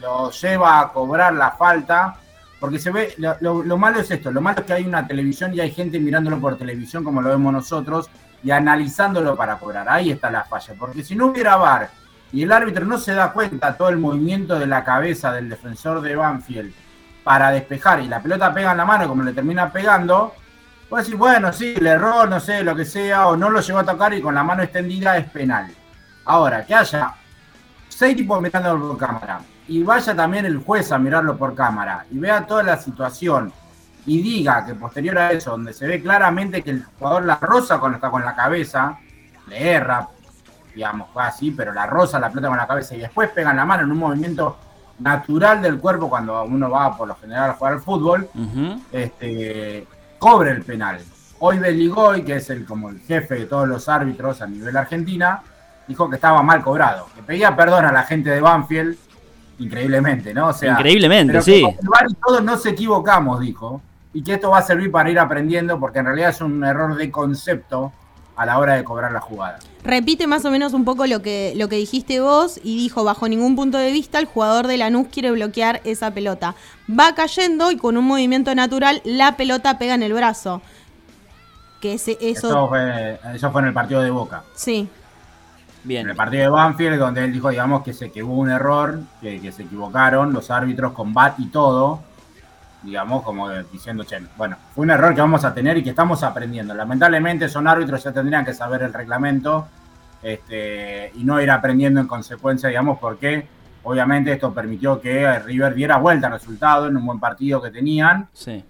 lo 0.00 0.30
lleva 0.30 0.80
a 0.80 0.88
cobrar 0.92 1.34
la 1.34 1.52
falta, 1.52 2.16
porque 2.58 2.78
se 2.78 2.90
ve, 2.90 3.14
lo, 3.18 3.36
lo- 3.40 3.62
lo 3.62 3.76
malo 3.78 4.00
es 4.00 4.10
esto, 4.10 4.30
lo 4.32 4.40
malo 4.40 4.60
es 4.60 4.66
que 4.66 4.72
hay 4.72 4.84
una 4.84 5.06
televisión 5.06 5.54
y 5.54 5.60
hay 5.60 5.70
gente 5.70 6.00
mirándolo 6.00 6.40
por 6.40 6.56
televisión 6.56 7.04
como 7.04 7.22
lo 7.22 7.28
vemos 7.30 7.52
nosotros 7.52 8.08
y 8.42 8.50
analizándolo 8.50 9.36
para 9.36 9.56
cobrar, 9.58 9.88
ahí 9.88 10.10
está 10.10 10.30
la 10.30 10.44
falla, 10.44 10.74
porque 10.78 11.04
si 11.04 11.14
no 11.14 11.26
hubiera 11.26 11.56
VAR 11.56 11.90
y 12.32 12.42
el 12.42 12.50
árbitro 12.52 12.84
no 12.86 12.98
se 12.98 13.12
da 13.14 13.32
cuenta 13.32 13.76
todo 13.76 13.88
el 13.88 13.98
movimiento 13.98 14.58
de 14.58 14.66
la 14.66 14.82
cabeza 14.84 15.32
del 15.32 15.48
defensor 15.48 16.00
de 16.00 16.16
Banfield 16.16 16.72
para 17.22 17.50
despejar 17.50 18.00
y 18.00 18.08
la 18.08 18.20
pelota 18.20 18.52
pega 18.52 18.72
en 18.72 18.78
la 18.78 18.84
mano 18.84 19.06
como 19.06 19.22
le 19.22 19.32
termina 19.32 19.70
pegando, 19.70 20.34
Puedes 20.92 21.06
decir, 21.06 21.18
bueno, 21.18 21.50
sí, 21.54 21.72
el 21.74 21.86
error, 21.86 22.28
no 22.28 22.38
sé, 22.38 22.62
lo 22.62 22.76
que 22.76 22.84
sea, 22.84 23.28
o 23.28 23.34
no 23.34 23.48
lo 23.48 23.62
llegó 23.62 23.78
a 23.78 23.84
tocar 23.86 24.12
y 24.12 24.20
con 24.20 24.34
la 24.34 24.44
mano 24.44 24.62
extendida 24.62 25.16
es 25.16 25.24
penal. 25.30 25.72
Ahora, 26.26 26.66
que 26.66 26.74
haya 26.74 27.14
seis 27.88 28.14
tipos 28.14 28.42
mirándolo 28.42 28.88
por 28.88 28.98
cámara 28.98 29.40
y 29.68 29.82
vaya 29.82 30.14
también 30.14 30.44
el 30.44 30.58
juez 30.58 30.92
a 30.92 30.98
mirarlo 30.98 31.34
por 31.38 31.54
cámara 31.54 32.04
y 32.10 32.18
vea 32.18 32.46
toda 32.46 32.62
la 32.62 32.76
situación 32.76 33.50
y 34.04 34.20
diga 34.20 34.66
que 34.66 34.74
posterior 34.74 35.16
a 35.16 35.32
eso, 35.32 35.52
donde 35.52 35.72
se 35.72 35.86
ve 35.86 36.02
claramente 36.02 36.62
que 36.62 36.72
el 36.72 36.84
jugador 36.98 37.24
la 37.24 37.36
roza 37.36 37.80
cuando 37.80 37.96
está 37.96 38.10
con 38.10 38.22
la 38.22 38.34
cabeza, 38.34 38.98
le 39.46 39.70
erra, 39.70 40.06
digamos, 40.74 41.08
fue 41.10 41.22
así, 41.22 41.52
pero 41.52 41.72
la 41.72 41.86
roza 41.86 42.20
la 42.20 42.28
pelota 42.28 42.48
con 42.48 42.58
la 42.58 42.66
cabeza 42.66 42.94
y 42.94 42.98
después 42.98 43.30
pega 43.30 43.52
en 43.52 43.56
la 43.56 43.64
mano 43.64 43.84
en 43.84 43.92
un 43.92 43.98
movimiento 43.98 44.58
natural 44.98 45.62
del 45.62 45.78
cuerpo 45.78 46.10
cuando 46.10 46.44
uno 46.44 46.68
va 46.68 46.94
por 46.94 47.08
lo 47.08 47.14
general 47.14 47.48
a 47.48 47.54
jugar 47.54 47.72
al 47.72 47.80
fútbol, 47.80 48.28
este, 48.92 49.86
cobre 50.22 50.52
el 50.52 50.62
penal. 50.62 51.00
Hoy 51.40 51.58
Beligoy, 51.58 52.22
que 52.22 52.36
es 52.36 52.48
el 52.50 52.64
como 52.64 52.90
el 52.90 53.00
jefe 53.00 53.34
de 53.34 53.46
todos 53.46 53.66
los 53.66 53.88
árbitros 53.88 54.40
a 54.40 54.46
nivel 54.46 54.76
Argentina, 54.76 55.42
dijo 55.88 56.08
que 56.08 56.14
estaba 56.14 56.44
mal 56.44 56.62
cobrado, 56.62 57.08
que 57.12 57.24
pedía 57.24 57.56
perdón 57.56 57.86
a 57.86 57.90
la 57.90 58.04
gente 58.04 58.30
de 58.30 58.40
Banfield, 58.40 58.96
increíblemente, 59.58 60.32
¿no? 60.32 60.50
O 60.50 60.52
sea, 60.52 60.74
Increíblemente, 60.74 61.32
pero 61.32 61.42
sí. 61.42 61.64
que 61.64 62.14
todos 62.24 62.40
nos 62.44 62.64
equivocamos, 62.66 63.40
dijo, 63.40 63.82
y 64.12 64.22
que 64.22 64.34
esto 64.34 64.50
va 64.50 64.58
a 64.58 64.62
servir 64.62 64.92
para 64.92 65.10
ir 65.10 65.18
aprendiendo, 65.18 65.80
porque 65.80 65.98
en 65.98 66.04
realidad 66.04 66.30
es 66.30 66.40
un 66.40 66.62
error 66.62 66.94
de 66.94 67.10
concepto 67.10 67.92
a 68.36 68.46
la 68.46 68.58
hora 68.58 68.74
de 68.74 68.84
cobrar 68.84 69.12
la 69.12 69.20
jugada. 69.20 69.58
Repite 69.84 70.26
más 70.26 70.44
o 70.44 70.50
menos 70.50 70.72
un 70.72 70.84
poco 70.84 71.06
lo 71.06 71.22
que, 71.22 71.52
lo 71.56 71.68
que 71.68 71.76
dijiste 71.76 72.20
vos 72.20 72.58
y 72.62 72.76
dijo, 72.76 73.04
bajo 73.04 73.28
ningún 73.28 73.56
punto 73.56 73.78
de 73.78 73.92
vista, 73.92 74.18
el 74.18 74.26
jugador 74.26 74.66
de 74.66 74.76
Lanús 74.78 75.08
quiere 75.12 75.30
bloquear 75.30 75.80
esa 75.84 76.12
pelota. 76.12 76.54
Va 76.88 77.14
cayendo 77.14 77.70
y 77.70 77.76
con 77.76 77.96
un 77.96 78.04
movimiento 78.04 78.54
natural 78.54 79.02
la 79.04 79.36
pelota 79.36 79.78
pega 79.78 79.94
en 79.94 80.02
el 80.02 80.12
brazo. 80.12 80.62
Que 81.80 81.94
ese, 81.94 82.16
eso, 82.20 82.48
Eso 82.48 82.68
fue, 82.68 83.18
eso 83.34 83.50
fue 83.50 83.60
en 83.62 83.68
el 83.68 83.74
partido 83.74 84.02
de 84.02 84.10
Boca. 84.10 84.44
sí. 84.54 84.88
En 85.84 85.88
Bien. 85.88 86.08
el 86.08 86.14
partido 86.14 86.44
de 86.44 86.48
Banfield, 86.48 86.96
donde 86.96 87.24
él 87.24 87.32
dijo, 87.32 87.50
digamos, 87.50 87.82
que, 87.82 87.92
se, 87.92 88.12
que 88.12 88.22
hubo 88.22 88.34
un 88.36 88.48
error, 88.50 89.00
que, 89.20 89.40
que 89.40 89.50
se 89.50 89.64
equivocaron 89.64 90.32
los 90.32 90.48
árbitros 90.52 90.92
con 90.92 91.12
bat 91.12 91.40
y 91.40 91.46
todo. 91.46 91.98
Digamos, 92.82 93.22
como 93.22 93.48
diciendo, 93.50 94.04
che, 94.04 94.18
bueno, 94.36 94.56
fue 94.74 94.84
un 94.84 94.90
error 94.90 95.14
que 95.14 95.20
vamos 95.20 95.44
a 95.44 95.54
tener 95.54 95.76
y 95.78 95.82
que 95.84 95.90
estamos 95.90 96.22
aprendiendo. 96.22 96.74
Lamentablemente 96.74 97.48
son 97.48 97.68
árbitros, 97.68 98.02
ya 98.02 98.12
tendrían 98.12 98.44
que 98.44 98.52
saber 98.54 98.82
el 98.82 98.92
reglamento 98.92 99.68
este, 100.22 101.10
y 101.14 101.24
no 101.24 101.40
ir 101.40 101.50
aprendiendo 101.50 102.00
en 102.00 102.06
consecuencia, 102.06 102.68
digamos, 102.68 102.98
porque 102.98 103.46
obviamente 103.84 104.32
esto 104.32 104.52
permitió 104.52 105.00
que 105.00 105.38
River 105.40 105.74
diera 105.74 105.96
vuelta 105.98 106.28
al 106.28 106.34
resultado 106.34 106.86
en 106.86 106.96
un 106.96 107.06
buen 107.06 107.18
partido 107.20 107.60
que 107.60 107.70
tenían. 107.70 108.28
Sí. 108.32 108.64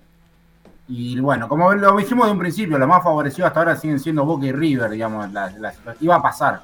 Y 0.88 1.18
bueno, 1.20 1.48
como 1.48 1.72
lo 1.74 1.96
dijimos 1.96 2.26
de 2.26 2.32
un 2.32 2.38
principio, 2.38 2.76
lo 2.78 2.86
más 2.86 3.02
favorecido 3.02 3.46
hasta 3.46 3.60
ahora 3.60 3.76
siguen 3.76 4.00
siendo 4.00 4.24
Boca 4.24 4.46
y 4.46 4.52
River, 4.52 4.90
digamos, 4.90 5.30
la, 5.32 5.50
la- 5.58 5.72
iba 6.00 6.16
a 6.16 6.22
pasar. 6.22 6.62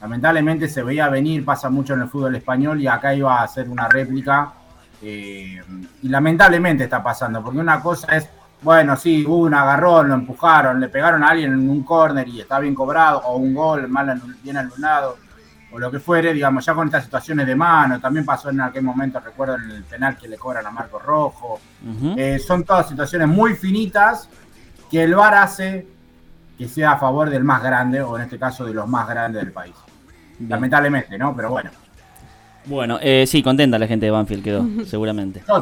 Lamentablemente 0.00 0.68
se 0.68 0.82
veía 0.82 1.08
venir, 1.08 1.44
pasa 1.44 1.68
mucho 1.70 1.94
en 1.94 2.02
el 2.02 2.08
fútbol 2.08 2.34
español 2.36 2.80
y 2.80 2.86
acá 2.86 3.14
iba 3.14 3.42
a 3.42 3.48
ser 3.48 3.68
una 3.68 3.88
réplica. 3.88 4.52
Eh, 5.02 5.62
y 6.02 6.08
lamentablemente 6.08 6.84
está 6.84 7.02
pasando, 7.02 7.42
porque 7.42 7.58
una 7.58 7.80
cosa 7.80 8.16
es, 8.16 8.28
bueno, 8.62 8.96
sí, 8.96 9.24
hubo 9.26 9.38
un 9.38 9.54
agarrón, 9.54 10.08
lo 10.08 10.14
empujaron, 10.14 10.80
le 10.80 10.88
pegaron 10.88 11.22
a 11.22 11.28
alguien 11.28 11.52
en 11.52 11.68
un 11.68 11.82
córner 11.82 12.26
y 12.28 12.40
está 12.40 12.58
bien 12.58 12.74
cobrado, 12.74 13.20
o 13.24 13.36
un 13.36 13.54
gol 13.54 13.88
mal 13.88 14.20
bien 14.42 14.56
anulado, 14.56 15.18
o 15.72 15.78
lo 15.78 15.90
que 15.90 15.98
fuere, 15.98 16.32
digamos, 16.32 16.64
ya 16.64 16.74
con 16.74 16.86
estas 16.86 17.04
situaciones 17.04 17.46
de 17.46 17.54
mano, 17.54 18.00
también 18.00 18.24
pasó 18.24 18.50
en 18.50 18.60
aquel 18.60 18.82
momento, 18.82 19.20
recuerdo 19.20 19.56
en 19.56 19.70
el 19.70 19.84
penal 19.84 20.16
que 20.16 20.28
le 20.28 20.38
cobran 20.38 20.66
a 20.66 20.70
Marco 20.70 20.98
Rojo, 20.98 21.60
eh, 22.16 22.38
son 22.38 22.64
todas 22.64 22.88
situaciones 22.88 23.28
muy 23.28 23.54
finitas 23.54 24.28
que 24.90 25.02
el 25.04 25.14
VAR 25.14 25.34
hace 25.34 25.86
que 26.56 26.68
sea 26.68 26.92
a 26.92 26.98
favor 26.98 27.28
del 27.28 27.44
más 27.44 27.62
grande, 27.62 28.00
o 28.00 28.16
en 28.16 28.22
este 28.22 28.38
caso 28.38 28.64
de 28.64 28.72
los 28.72 28.88
más 28.88 29.06
grandes 29.08 29.42
del 29.42 29.52
país. 29.52 29.74
Bien. 30.38 30.50
Lamentablemente, 30.50 31.18
¿no? 31.18 31.34
Pero 31.36 31.50
bueno. 31.50 31.70
Bueno, 32.66 32.98
eh, 33.00 33.24
sí, 33.26 33.42
contenta 33.42 33.78
la 33.78 33.86
gente 33.86 34.06
de 34.06 34.12
Banfield 34.12 34.42
quedó, 34.44 34.66
seguramente. 34.86 35.42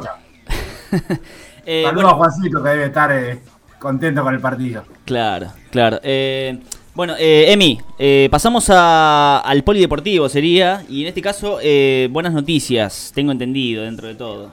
Eh, 1.66 1.82
Saludos 1.82 1.94
bueno, 1.94 2.08
a 2.10 2.14
Juancito 2.18 2.62
que 2.62 2.68
debe 2.68 2.84
estar 2.84 3.10
eh, 3.10 3.40
contento 3.78 4.22
con 4.22 4.34
el 4.34 4.40
partido. 4.40 4.84
Claro, 5.06 5.46
claro. 5.70 5.98
Eh, 6.02 6.58
bueno, 6.94 7.14
eh, 7.18 7.50
Emi, 7.52 7.80
eh, 7.98 8.28
pasamos 8.30 8.68
a- 8.68 9.38
al 9.38 9.64
polideportivo, 9.64 10.28
sería, 10.28 10.84
y 10.90 11.00
en 11.00 11.08
este 11.08 11.22
caso, 11.22 11.58
eh, 11.62 12.08
buenas 12.12 12.34
noticias, 12.34 13.12
tengo 13.14 13.32
entendido, 13.32 13.82
dentro 13.84 14.08
de 14.08 14.14
todo. 14.14 14.50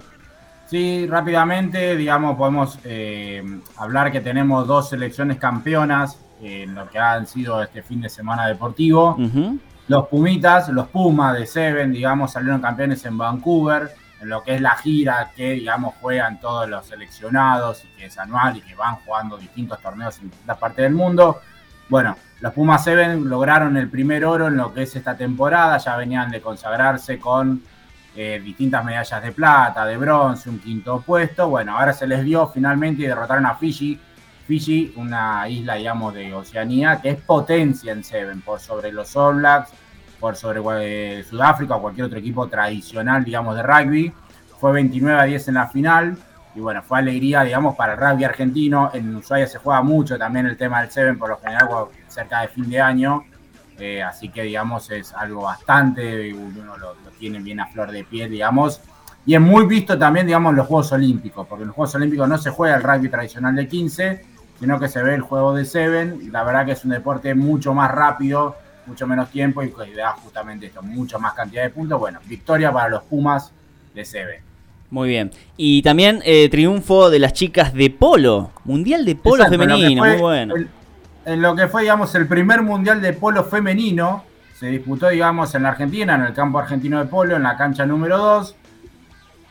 Sí, 0.70 1.06
rápidamente, 1.06 1.98
digamos, 1.98 2.38
podemos 2.38 2.80
eh, 2.86 3.44
hablar 3.76 4.10
que 4.14 4.22
tenemos 4.22 4.66
dos 4.66 4.88
selecciones 4.88 5.36
campeonas 5.38 6.18
en 6.42 6.74
lo 6.74 6.90
que 6.90 7.00
han 7.00 7.28
sido 7.28 7.62
este 7.62 7.84
fin 7.84 8.02
de 8.02 8.10
semana 8.10 8.48
deportivo. 8.48 9.18
Los 9.88 10.08
Pumitas, 10.08 10.70
los 10.70 10.88
Pumas 10.88 11.38
de 11.38 11.46
Seven, 11.46 11.92
digamos, 11.92 12.32
salieron 12.32 12.62
campeones 12.62 13.04
en 13.06 13.18
Vancouver, 13.18 13.92
en 14.22 14.30
lo 14.30 14.44
que 14.44 14.56
es 14.56 14.62
la 14.62 14.76
gira 14.76 15.32
que, 15.36 15.52
digamos, 15.52 15.96
juegan 16.00 16.40
todos 16.40 16.70
los 16.70 16.86
seleccionados 16.86 17.84
y 17.84 17.98
que 17.98 18.06
es 18.06 18.18
anual 18.18 18.58
y 18.58 18.62
que 18.62 18.76
van 18.76 18.96
jugando 18.98 19.38
distintos 19.38 19.80
torneos 19.82 20.18
en 20.20 20.30
distintas 20.30 20.58
partes 20.58 20.84
del 20.84 20.94
mundo. 20.94 21.42
Bueno, 21.90 22.16
los 22.40 22.54
Pumas 22.54 22.84
Seven 22.84 23.28
lograron 23.28 23.76
el 23.78 23.90
primer 23.90 24.24
oro 24.24 24.48
en 24.48 24.58
lo 24.58 24.74
que 24.74 24.84
es 24.84 24.96
esta 24.96 25.18
temporada, 25.18 25.78
ya 25.78 25.98
venían 25.98 26.32
de 26.32 26.40
consagrarse 26.42 27.20
con 27.20 27.62
eh, 28.16 28.42
distintas 28.44 28.84
medallas 28.84 29.24
de 29.24 29.32
plata, 29.32 29.86
de 29.86 29.98
bronce, 29.98 30.50
un 30.50 30.60
quinto 30.60 31.02
puesto. 31.02 31.50
Bueno, 31.50 31.78
ahora 31.78 31.94
se 31.94 32.08
les 32.08 32.24
dio 32.24 32.48
finalmente 32.48 33.04
y 33.04 33.08
derrotaron 33.08 33.46
a 33.46 33.56
Fiji. 33.56 34.00
Fiji, 34.46 34.94
una 34.96 35.48
isla, 35.48 35.76
digamos, 35.76 36.14
de 36.14 36.34
Oceanía, 36.34 37.00
que 37.02 37.10
es 37.10 37.22
potencia 37.22 37.92
en 37.92 38.04
Seven, 38.04 38.42
por 38.42 38.60
sobre 38.60 38.92
los 38.92 39.16
All 39.16 39.38
Blacks, 39.38 39.72
por 40.20 40.36
sobre 40.36 41.20
eh, 41.20 41.24
Sudáfrica 41.24 41.76
o 41.76 41.82
cualquier 41.82 42.06
otro 42.06 42.20
equipo 42.20 42.48
tradicional, 42.48 43.24
digamos, 43.24 43.56
de 43.56 43.64
rugby. 43.64 44.14
Fue 44.60 44.72
29 44.72 45.20
a 45.20 45.24
10 45.24 45.48
en 45.48 45.54
la 45.56 45.68
final. 45.68 46.18
Y 46.54 46.60
bueno, 46.60 46.84
fue 46.84 47.00
alegría, 47.00 47.44
digamos, 47.44 47.76
para 47.76 47.94
el 47.94 48.00
rugby 48.00 48.24
argentino. 48.26 48.92
En 48.94 49.16
Ushuaia 49.16 49.48
se 49.48 49.58
juega 49.58 49.82
mucho 49.82 50.18
también 50.18 50.46
el 50.46 50.58
tema 50.58 50.82
del 50.82 50.92
Seven, 50.92 51.18
por 51.18 51.30
lo 51.30 51.38
general, 51.40 51.68
cerca 52.08 52.42
de 52.42 52.50
fin 52.50 52.70
de 52.70 52.82
año. 52.82 53.24
Eh, 53.80 54.04
así 54.04 54.30
que, 54.30 54.44
digamos, 54.44 54.92
es 54.92 55.14
algo 55.14 55.44
bastante, 55.44 56.34
uno 56.34 56.78
lo 56.78 56.94
tiene 57.18 57.40
bien 57.40 57.60
a 57.60 57.68
flor 57.68 57.92
de 57.92 58.04
piel, 58.04 58.30
digamos. 58.30 58.82
Y 59.26 59.36
es 59.36 59.42
muy 59.42 59.66
visto 59.68 59.98
también, 59.98 60.26
digamos, 60.26 60.52
en 60.52 60.58
los 60.58 60.68
Juegos 60.68 60.92
Olímpicos, 60.94 61.46
porque 61.48 61.62
en 61.64 61.68
los 61.68 61.76
Juegos 61.76 61.94
Olímpicos 61.96 62.28
no 62.28 62.38
se 62.38 62.50
juega 62.50 62.76
el 62.76 62.84
rugby 62.84 63.10
tradicional 63.10 63.56
de 63.56 63.68
15, 63.68 64.26
sino 64.60 64.80
que 64.80 64.88
se 64.88 65.02
ve 65.04 65.14
el 65.16 65.22
juego 65.22 65.54
de 65.54 65.64
7. 65.66 66.18
La 66.32 66.44
verdad 66.44 66.66
que 66.66 66.72
es 66.72 66.84
un 66.86 66.92
deporte 66.92 67.36
mucho 67.36 67.74
más 67.74 67.92
rápido, 67.92 68.56
mucho 68.88 69.06
menos 69.06 69.30
tiempo 69.30 69.62
y 69.64 69.72
que 69.72 69.94
da 69.96 70.14
justamente 70.14 70.66
esto, 70.66 70.82
mucho 70.82 71.20
más 71.20 71.34
cantidad 71.34 71.64
de 71.64 71.70
puntos. 71.70 72.00
Bueno, 72.00 72.20
victoria 72.28 72.72
para 72.72 72.90
los 72.90 73.04
Pumas 73.04 73.52
de 73.94 74.04
7. 74.06 74.42
Muy 74.90 75.08
bien. 75.10 75.32
Y 75.56 75.82
también 75.84 76.20
eh, 76.26 76.50
triunfo 76.50 77.10
de 77.10 77.20
las 77.20 77.34
chicas 77.34 77.74
de 77.74 77.90
polo, 77.92 78.52
Mundial 78.66 79.06
de 79.06 79.16
Polo 79.16 79.44
Exacto, 79.44 79.60
Femenino, 79.64 80.02
fue- 80.04 80.12
muy 80.14 80.20
bueno. 80.22 80.56
En, 80.58 80.70
en 81.26 81.42
lo 81.42 81.56
que 81.56 81.68
fue, 81.68 81.84
digamos, 81.84 82.14
el 82.16 82.28
primer 82.28 82.62
mundial 82.64 83.02
de 83.02 83.14
polo 83.14 83.44
femenino, 83.44 84.24
se 84.60 84.68
disputó, 84.68 85.08
digamos, 85.10 85.54
en 85.56 85.64
la 85.64 85.70
Argentina, 85.70 86.16
en 86.16 86.24
el 86.24 86.34
campo 86.34 86.60
argentino 86.60 87.00
de 87.00 87.06
polo, 87.06 87.36
en 87.36 87.44
la 87.44 87.56
cancha 87.56 87.86
número 87.86 88.18
2. 88.18 88.56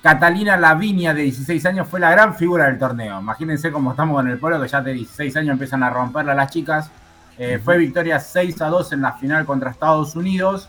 Catalina 0.03 0.57
Lavinia, 0.57 1.13
de 1.13 1.23
16 1.23 1.67
años, 1.67 1.89
fue 1.89 2.01
la 2.01 2.11
gran 2.11 2.35
figura 2.35 2.67
del 2.67 2.79
torneo. 2.79 3.21
Imagínense 3.21 3.71
cómo 3.71 3.91
estamos 3.91 4.17
con 4.17 4.29
el 4.29 4.39
polo, 4.39 4.61
que 4.61 4.69
ya 4.69 4.81
de 4.81 4.95
16 4.95 5.37
años 5.37 5.53
empiezan 5.53 5.83
a 5.83 5.91
romperla 5.91 6.35
las 6.35 6.51
chicas. 6.51 6.91
Eh, 7.37 7.59
Fue 7.63 7.79
victoria 7.79 8.19
6 8.19 8.61
a 8.63 8.67
2 8.69 8.93
en 8.93 9.03
la 9.03 9.13
final 9.13 9.45
contra 9.45 9.71
Estados 9.71 10.17
Unidos. 10.17 10.69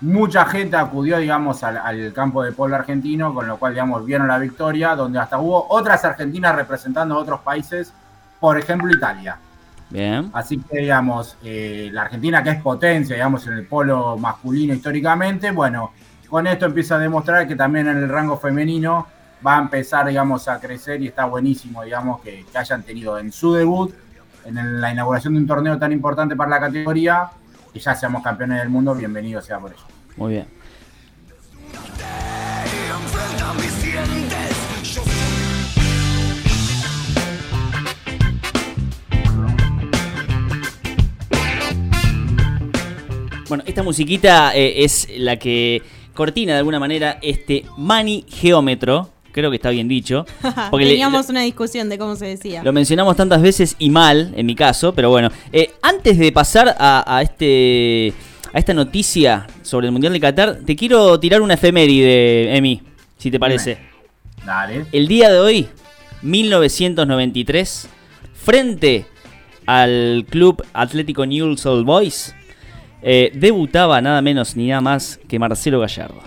Mucha 0.00 0.44
gente 0.44 0.76
acudió, 0.76 1.18
digamos, 1.18 1.62
al, 1.64 1.76
al 1.76 2.12
campo 2.12 2.42
de 2.42 2.52
polo 2.52 2.76
argentino, 2.76 3.34
con 3.34 3.46
lo 3.46 3.58
cual, 3.58 3.74
digamos, 3.74 4.04
vieron 4.04 4.28
la 4.28 4.38
victoria, 4.38 4.94
donde 4.94 5.18
hasta 5.18 5.38
hubo 5.38 5.66
otras 5.70 6.04
argentinas 6.04 6.54
representando 6.54 7.16
a 7.16 7.18
otros 7.18 7.40
países, 7.40 7.92
por 8.38 8.58
ejemplo, 8.58 8.92
Italia. 8.92 9.38
Bien. 9.90 10.30
Así 10.32 10.58
que, 10.58 10.78
digamos, 10.78 11.36
eh, 11.42 11.90
la 11.92 12.02
Argentina, 12.02 12.42
que 12.42 12.50
es 12.50 12.62
potencia, 12.62 13.16
digamos, 13.16 13.46
en 13.46 13.54
el 13.54 13.66
polo 13.66 14.16
masculino 14.18 14.74
históricamente, 14.74 15.50
bueno, 15.50 15.92
con 16.28 16.46
esto 16.46 16.66
empieza 16.66 16.96
a 16.96 16.98
demostrar 16.98 17.48
que 17.48 17.56
también 17.56 17.88
en 17.88 17.96
el 17.96 18.08
rango 18.08 18.36
femenino 18.36 19.06
va 19.46 19.56
a 19.56 19.60
empezar, 19.60 20.06
digamos, 20.06 20.48
a 20.48 20.60
crecer 20.60 21.00
y 21.02 21.08
está 21.08 21.24
buenísimo, 21.24 21.82
digamos, 21.82 22.20
que, 22.20 22.44
hayan 22.54 22.82
tenido 22.82 23.18
en 23.18 23.32
su 23.32 23.54
debut, 23.54 23.94
en 24.44 24.80
la 24.80 24.92
inauguración 24.92 25.34
de 25.34 25.40
un 25.40 25.46
torneo 25.46 25.78
tan 25.78 25.92
importante 25.92 26.36
para 26.36 26.50
la 26.50 26.60
categoría, 26.60 27.30
que 27.72 27.78
ya 27.78 27.94
seamos 27.94 28.22
campeones 28.22 28.58
del 28.58 28.68
mundo, 28.68 28.94
bienvenido 28.94 29.40
sea 29.40 29.58
por 29.58 29.72
ello. 29.72 29.82
Muy 30.16 30.32
bien. 30.32 30.46
Bueno, 43.48 43.64
esta 43.66 43.82
musiquita 43.82 44.54
eh, 44.54 44.84
es 44.84 45.08
la 45.16 45.38
que 45.38 45.82
cortina 46.18 46.52
de 46.54 46.58
alguna 46.58 46.80
manera 46.80 47.18
este 47.22 47.64
Mani 47.76 48.24
Geómetro. 48.28 49.08
Creo 49.30 49.50
que 49.50 49.56
está 49.56 49.70
bien 49.70 49.86
dicho. 49.86 50.26
Porque 50.70 50.84
le- 50.84 50.90
Teníamos 50.92 51.28
una 51.28 51.42
discusión 51.42 51.88
de 51.88 51.96
cómo 51.96 52.16
se 52.16 52.26
decía. 52.26 52.62
Lo 52.64 52.72
mencionamos 52.72 53.14
tantas 53.16 53.40
veces 53.40 53.76
y 53.78 53.88
mal, 53.88 54.32
en 54.36 54.44
mi 54.46 54.56
caso, 54.56 54.92
pero 54.92 55.10
bueno. 55.10 55.30
Eh, 55.52 55.70
antes 55.80 56.18
de 56.18 56.32
pasar 56.32 56.74
a, 56.76 57.04
a 57.06 57.22
este 57.22 58.12
a 58.52 58.58
esta 58.58 58.74
noticia 58.74 59.46
sobre 59.62 59.86
el 59.86 59.92
Mundial 59.92 60.12
de 60.12 60.18
Qatar, 60.20 60.58
te 60.66 60.74
quiero 60.74 61.20
tirar 61.20 61.40
una 61.40 61.54
efeméride, 61.54 62.56
Emi, 62.56 62.82
si 63.16 63.30
te 63.30 63.38
parece. 63.38 63.78
Dale. 64.44 64.86
El 64.90 65.06
día 65.06 65.30
de 65.30 65.38
hoy, 65.38 65.68
1993, 66.22 67.88
frente 68.34 69.06
al 69.66 70.24
Club 70.30 70.64
Atlético 70.72 71.26
Newell's 71.26 71.64
Old 71.66 71.84
Boys, 71.84 72.34
eh, 73.02 73.30
debutaba 73.34 74.00
nada 74.00 74.22
menos 74.22 74.56
ni 74.56 74.68
nada 74.68 74.80
más 74.80 75.20
que 75.28 75.38
Marcelo 75.38 75.80
Gallardo. 75.80 76.20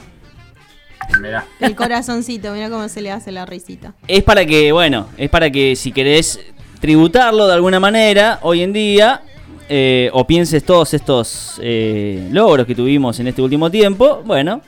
Mirá. 1.21 1.45
El 1.59 1.75
corazoncito, 1.75 2.53
mira 2.53 2.69
cómo 2.69 2.87
se 2.87 3.01
le 3.01 3.11
hace 3.11 3.31
la 3.31 3.45
risita. 3.45 3.93
Es 4.07 4.23
para 4.23 4.45
que, 4.45 4.71
bueno, 4.71 5.07
es 5.17 5.29
para 5.29 5.49
que 5.49 5.75
si 5.75 5.91
querés 5.91 6.39
tributarlo 6.79 7.47
de 7.47 7.53
alguna 7.53 7.79
manera 7.79 8.39
hoy 8.43 8.61
en 8.61 8.71
día, 8.71 9.21
eh, 9.69 10.09
o 10.13 10.25
pienses 10.25 10.63
todos 10.63 10.93
estos 10.93 11.59
eh, 11.61 12.27
logros 12.31 12.65
que 12.65 12.75
tuvimos 12.75 13.19
en 13.19 13.27
este 13.27 13.41
último 13.41 13.69
tiempo, 13.69 14.21
bueno, 14.25 14.61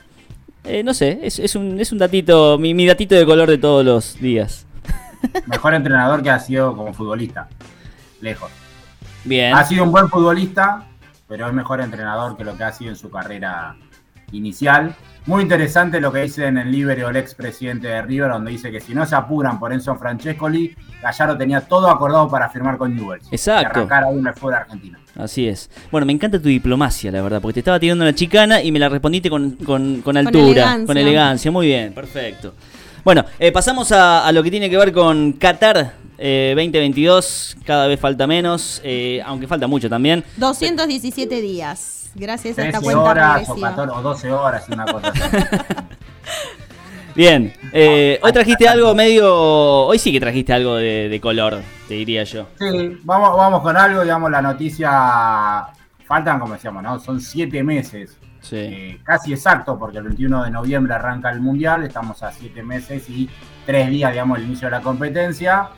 eh, 0.64 0.82
no 0.82 0.94
sé, 0.94 1.20
es, 1.22 1.38
es 1.38 1.54
un, 1.56 1.78
es 1.80 1.92
un 1.92 1.98
datito, 1.98 2.58
mi, 2.58 2.72
mi 2.74 2.86
datito 2.86 3.14
de 3.14 3.26
color 3.26 3.50
de 3.50 3.58
todos 3.58 3.84
los 3.84 4.20
días. 4.20 4.66
Mejor 5.46 5.74
entrenador 5.74 6.22
que 6.22 6.30
ha 6.30 6.38
sido 6.38 6.76
como 6.76 6.92
futbolista. 6.94 7.48
Lejos. 8.20 8.50
Bien. 9.24 9.54
Ha 9.54 9.64
sido 9.64 9.84
un 9.84 9.92
buen 9.92 10.08
futbolista, 10.08 10.84
pero 11.28 11.46
es 11.46 11.52
mejor 11.52 11.80
entrenador 11.80 12.36
que 12.36 12.44
lo 12.44 12.56
que 12.56 12.64
ha 12.64 12.72
sido 12.72 12.90
en 12.90 12.96
su 12.96 13.10
carrera 13.10 13.76
inicial. 14.32 14.94
Muy 15.26 15.42
interesante 15.42 16.00
lo 16.00 16.12
que 16.12 16.20
dice 16.22 16.46
en 16.46 16.58
el 16.58 16.70
Libero 16.70 17.08
el 17.08 17.16
expresidente 17.16 17.88
de 17.88 18.02
River, 18.02 18.30
donde 18.30 18.50
dice 18.50 18.70
que 18.70 18.80
si 18.80 18.94
no 18.94 19.06
se 19.06 19.14
apuran 19.14 19.58
por 19.58 19.72
Enzo 19.72 19.94
Francescoli, 19.96 20.74
Gallardo 21.02 21.36
tenía 21.38 21.62
todo 21.62 21.88
acordado 21.88 22.28
para 22.28 22.50
firmar 22.50 22.76
con 22.76 22.94
Newell's. 22.94 23.26
Exacto. 23.32 23.62
Y 23.62 23.64
arrancar 23.64 24.04
aún 24.04 24.26
el 24.26 24.34
fútbol 24.34 24.54
argentino. 24.54 24.98
Así 25.16 25.48
es. 25.48 25.70
Bueno, 25.90 26.04
me 26.06 26.12
encanta 26.12 26.38
tu 26.38 26.48
diplomacia, 26.48 27.10
la 27.10 27.22
verdad, 27.22 27.40
porque 27.40 27.54
te 27.54 27.60
estaba 27.60 27.80
tirando 27.80 28.04
una 28.04 28.14
chicana 28.14 28.60
y 28.62 28.70
me 28.70 28.78
la 28.78 28.88
respondiste 28.90 29.30
con, 29.30 29.52
con- 29.52 30.02
con 30.02 30.16
altura, 30.16 30.42
con 30.84 30.96
elegancia. 30.96 31.00
elegancia. 31.00 31.50
Muy 31.50 31.66
bien, 31.68 31.94
perfecto. 31.94 32.54
Bueno, 33.02 33.24
eh, 33.38 33.52
pasamos 33.52 33.92
a, 33.92 34.26
a 34.26 34.32
lo 34.32 34.42
que 34.42 34.50
tiene 34.50 34.68
que 34.68 34.76
ver 34.76 34.92
con 34.92 35.32
Qatar 35.34 35.92
eh, 36.18 36.52
2022. 36.56 37.56
Cada 37.64 37.86
vez 37.86 37.98
falta 38.00 38.26
menos, 38.26 38.80
eh, 38.84 39.22
aunque 39.24 39.46
falta 39.46 39.66
mucho 39.66 39.88
también. 39.88 40.24
217 40.36 41.40
días. 41.40 42.10
Gracias 42.14 42.58
a 42.58 42.66
esta 42.66 42.78
13 42.78 42.84
cuenta 42.84 43.10
horas 43.10 43.48
o, 43.48 43.54
regresiva. 43.54 43.70
14, 43.70 43.98
o 43.98 44.02
12 44.02 44.32
horas, 44.32 44.68
una 44.68 44.84
cosa 44.84 45.08
así. 45.08 45.20
Bien, 47.14 47.52
eh, 47.72 48.18
hoy 48.22 48.32
trajiste 48.32 48.66
algo 48.66 48.92
medio. 48.94 49.32
Hoy 49.32 49.98
sí 50.00 50.10
que 50.10 50.18
trajiste 50.18 50.52
algo 50.52 50.74
de, 50.74 51.08
de 51.08 51.20
color, 51.20 51.60
te 51.86 51.94
diría 51.94 52.24
yo. 52.24 52.48
Sí, 52.58 52.98
vamos, 53.04 53.36
vamos 53.36 53.62
con 53.62 53.76
algo, 53.76 54.02
digamos, 54.02 54.30
la 54.30 54.42
noticia. 54.42 55.66
Faltan, 56.06 56.40
como 56.40 56.54
decíamos, 56.54 56.82
¿no? 56.82 56.98
Son 56.98 57.20
siete 57.20 57.62
meses. 57.62 58.18
Sí. 58.40 58.56
eh, 58.56 59.00
casi 59.04 59.32
exacto, 59.32 59.78
porque 59.78 59.98
el 59.98 60.04
21 60.04 60.44
de 60.44 60.50
noviembre 60.50 60.92
arranca 60.92 61.30
el 61.30 61.40
Mundial, 61.40 61.82
estamos 61.84 62.22
a 62.22 62.30
siete 62.30 62.62
meses 62.62 63.08
y 63.08 63.30
tres 63.64 63.88
días, 63.88 64.10
digamos, 64.12 64.38
el 64.38 64.44
inicio 64.44 64.66
de 64.66 64.72
la 64.72 64.82
competencia. 64.82 65.70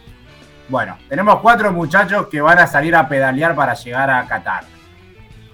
Bueno, 0.69 0.97
tenemos 1.09 1.41
cuatro 1.41 1.73
muchachos 1.73 2.27
que 2.27 2.41
van 2.41 2.59
a 2.59 2.67
salir 2.67 2.95
a 2.97 3.09
pedalear 3.09 3.55
para 3.55 3.75
llegar 3.75 4.11
a 4.11 4.27
Qatar. 4.27 4.65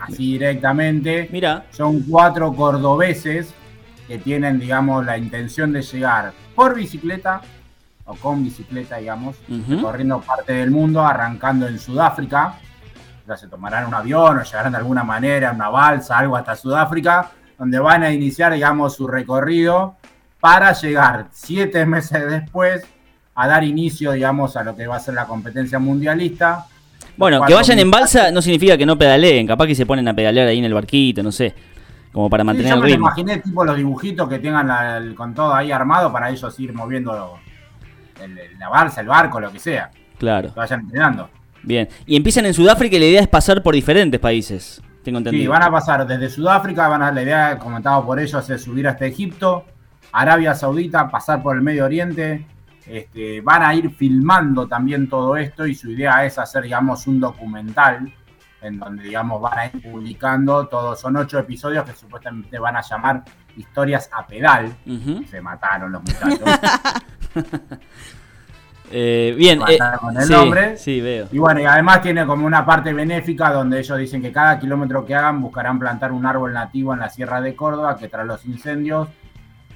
Así 0.00 0.32
directamente. 0.32 1.28
Mira, 1.30 1.64
Son 1.70 2.00
cuatro 2.02 2.52
cordobeses 2.54 3.52
que 4.08 4.18
tienen, 4.18 4.58
digamos, 4.58 5.04
la 5.04 5.16
intención 5.18 5.72
de 5.72 5.82
llegar 5.82 6.32
por 6.54 6.74
bicicleta 6.74 7.40
o 8.04 8.14
con 8.16 8.42
bicicleta, 8.42 8.96
digamos, 8.96 9.36
Ujú. 9.48 9.80
corriendo 9.82 10.20
parte 10.20 10.54
del 10.54 10.70
mundo, 10.70 11.06
arrancando 11.06 11.68
en 11.68 11.78
Sudáfrica. 11.78 12.54
Ya 13.28 13.36
se 13.36 13.46
tomarán 13.46 13.86
un 13.86 13.94
avión 13.94 14.38
o 14.38 14.42
llegarán 14.42 14.72
de 14.72 14.78
alguna 14.78 15.04
manera, 15.04 15.52
una 15.52 15.68
balsa, 15.68 16.18
algo 16.18 16.36
hasta 16.36 16.56
Sudáfrica, 16.56 17.30
donde 17.56 17.78
van 17.78 18.02
a 18.02 18.10
iniciar, 18.10 18.52
digamos, 18.52 18.96
su 18.96 19.06
recorrido 19.06 19.94
para 20.40 20.72
llegar 20.72 21.26
siete 21.30 21.86
meses 21.86 22.28
después 22.28 22.82
a 23.34 23.48
dar 23.48 23.64
inicio, 23.64 24.12
digamos, 24.12 24.56
a 24.56 24.62
lo 24.64 24.76
que 24.76 24.86
va 24.86 24.96
a 24.96 25.00
ser 25.00 25.14
la 25.14 25.26
competencia 25.26 25.78
mundialista. 25.78 26.66
bueno, 27.16 27.42
que 27.46 27.54
vayan 27.54 27.78
en 27.78 27.90
balsa 27.90 28.30
no 28.30 28.40
significa 28.42 28.76
que 28.78 28.86
no 28.86 28.96
pedaleen, 28.98 29.46
capaz 29.46 29.66
que 29.66 29.74
se 29.74 29.84
ponen 29.86 30.06
a 30.08 30.14
pedalear 30.14 30.48
ahí 30.48 30.58
en 30.58 30.64
el 30.64 30.74
barquito, 30.74 31.22
no 31.22 31.30
sé, 31.32 31.54
como 32.12 32.28
para 32.30 32.42
Sí, 32.42 32.46
mantener 32.46 32.70
yo 32.70 32.74
el 32.76 32.80
me 32.82 32.86
ritmo. 32.88 33.06
imaginé 33.06 33.38
tipo 33.38 33.64
los 33.64 33.76
dibujitos 33.76 34.28
que 34.28 34.38
tengan 34.38 34.66
la- 34.68 34.96
el- 34.98 35.14
con 35.14 35.34
todo 35.34 35.54
ahí 35.54 35.70
armado 35.72 36.12
para 36.12 36.30
ellos 36.30 36.58
ir 36.60 36.72
moviendo 36.74 37.38
el- 38.22 38.58
la 38.58 38.68
balsa, 38.68 39.00
el 39.00 39.08
barco, 39.08 39.40
lo 39.40 39.50
que 39.50 39.58
sea. 39.58 39.90
Claro, 40.18 40.52
Que 40.52 40.60
vayan 40.60 40.80
entrenando. 40.80 41.28
bien. 41.62 41.88
Y 42.06 42.16
empiezan 42.16 42.46
en 42.46 42.54
Sudáfrica 42.54 42.96
y 42.96 43.00
la 43.00 43.06
idea 43.06 43.20
es 43.22 43.28
pasar 43.28 43.62
por 43.62 43.74
diferentes 43.74 44.20
países, 44.20 44.80
tengo 45.02 45.18
Sí, 45.18 45.24
entendido. 45.24 45.50
van 45.52 45.62
a 45.64 45.70
pasar 45.70 46.06
desde 46.06 46.28
Sudáfrica, 46.30 46.86
van 46.88 47.02
a 47.02 47.10
la 47.12 47.22
idea, 47.22 47.58
comentado 47.58 48.04
por 48.06 48.20
ellos, 48.20 48.48
es 48.48 48.62
subir 48.62 48.86
hasta 48.88 49.04
Egipto, 49.06 49.64
Arabia 50.12 50.54
Saudita, 50.54 51.08
pasar 51.10 51.42
por 51.42 51.56
el 51.56 51.62
Medio 51.62 51.84
Oriente. 51.84 52.46
Este, 52.86 53.40
van 53.40 53.62
a 53.62 53.74
ir 53.74 53.90
filmando 53.90 54.66
también 54.66 55.08
todo 55.08 55.36
esto 55.36 55.66
y 55.66 55.74
su 55.74 55.90
idea 55.90 56.24
es 56.24 56.38
hacer, 56.38 56.64
digamos, 56.64 57.06
un 57.06 57.20
documental 57.20 58.12
en 58.60 58.78
donde, 58.78 59.04
digamos, 59.04 59.40
van 59.40 59.58
a 59.58 59.66
ir 59.66 59.82
publicando 59.82 60.66
todos. 60.66 61.00
Son 61.00 61.16
ocho 61.16 61.38
episodios 61.38 61.84
que 61.84 61.92
supuestamente 61.92 62.58
van 62.58 62.76
a 62.76 62.80
llamar 62.80 63.24
historias 63.56 64.08
a 64.12 64.26
pedal. 64.26 64.72
Se 65.28 65.40
mataron 65.40 65.92
los 65.92 66.02
muchachos. 66.02 66.48
Eh, 68.94 69.34
bien, 69.38 69.58
eh, 69.62 69.72
estar 69.72 69.98
con 69.98 70.14
el 70.14 70.24
sí, 70.24 70.32
nombre. 70.32 70.76
sí, 70.76 71.00
veo. 71.00 71.26
Y 71.32 71.38
bueno, 71.38 71.60
y 71.60 71.64
además 71.64 72.02
tiene 72.02 72.26
como 72.26 72.44
una 72.44 72.66
parte 72.66 72.92
benéfica 72.92 73.50
donde 73.50 73.78
ellos 73.78 73.96
dicen 73.96 74.20
que 74.20 74.30
cada 74.30 74.58
kilómetro 74.58 75.06
que 75.06 75.14
hagan 75.14 75.40
buscarán 75.40 75.78
plantar 75.78 76.12
un 76.12 76.26
árbol 76.26 76.52
nativo 76.52 76.92
en 76.92 77.00
la 77.00 77.08
Sierra 77.08 77.40
de 77.40 77.56
Córdoba, 77.56 77.96
que 77.96 78.08
tras 78.08 78.26
los 78.26 78.44
incendios 78.44 79.08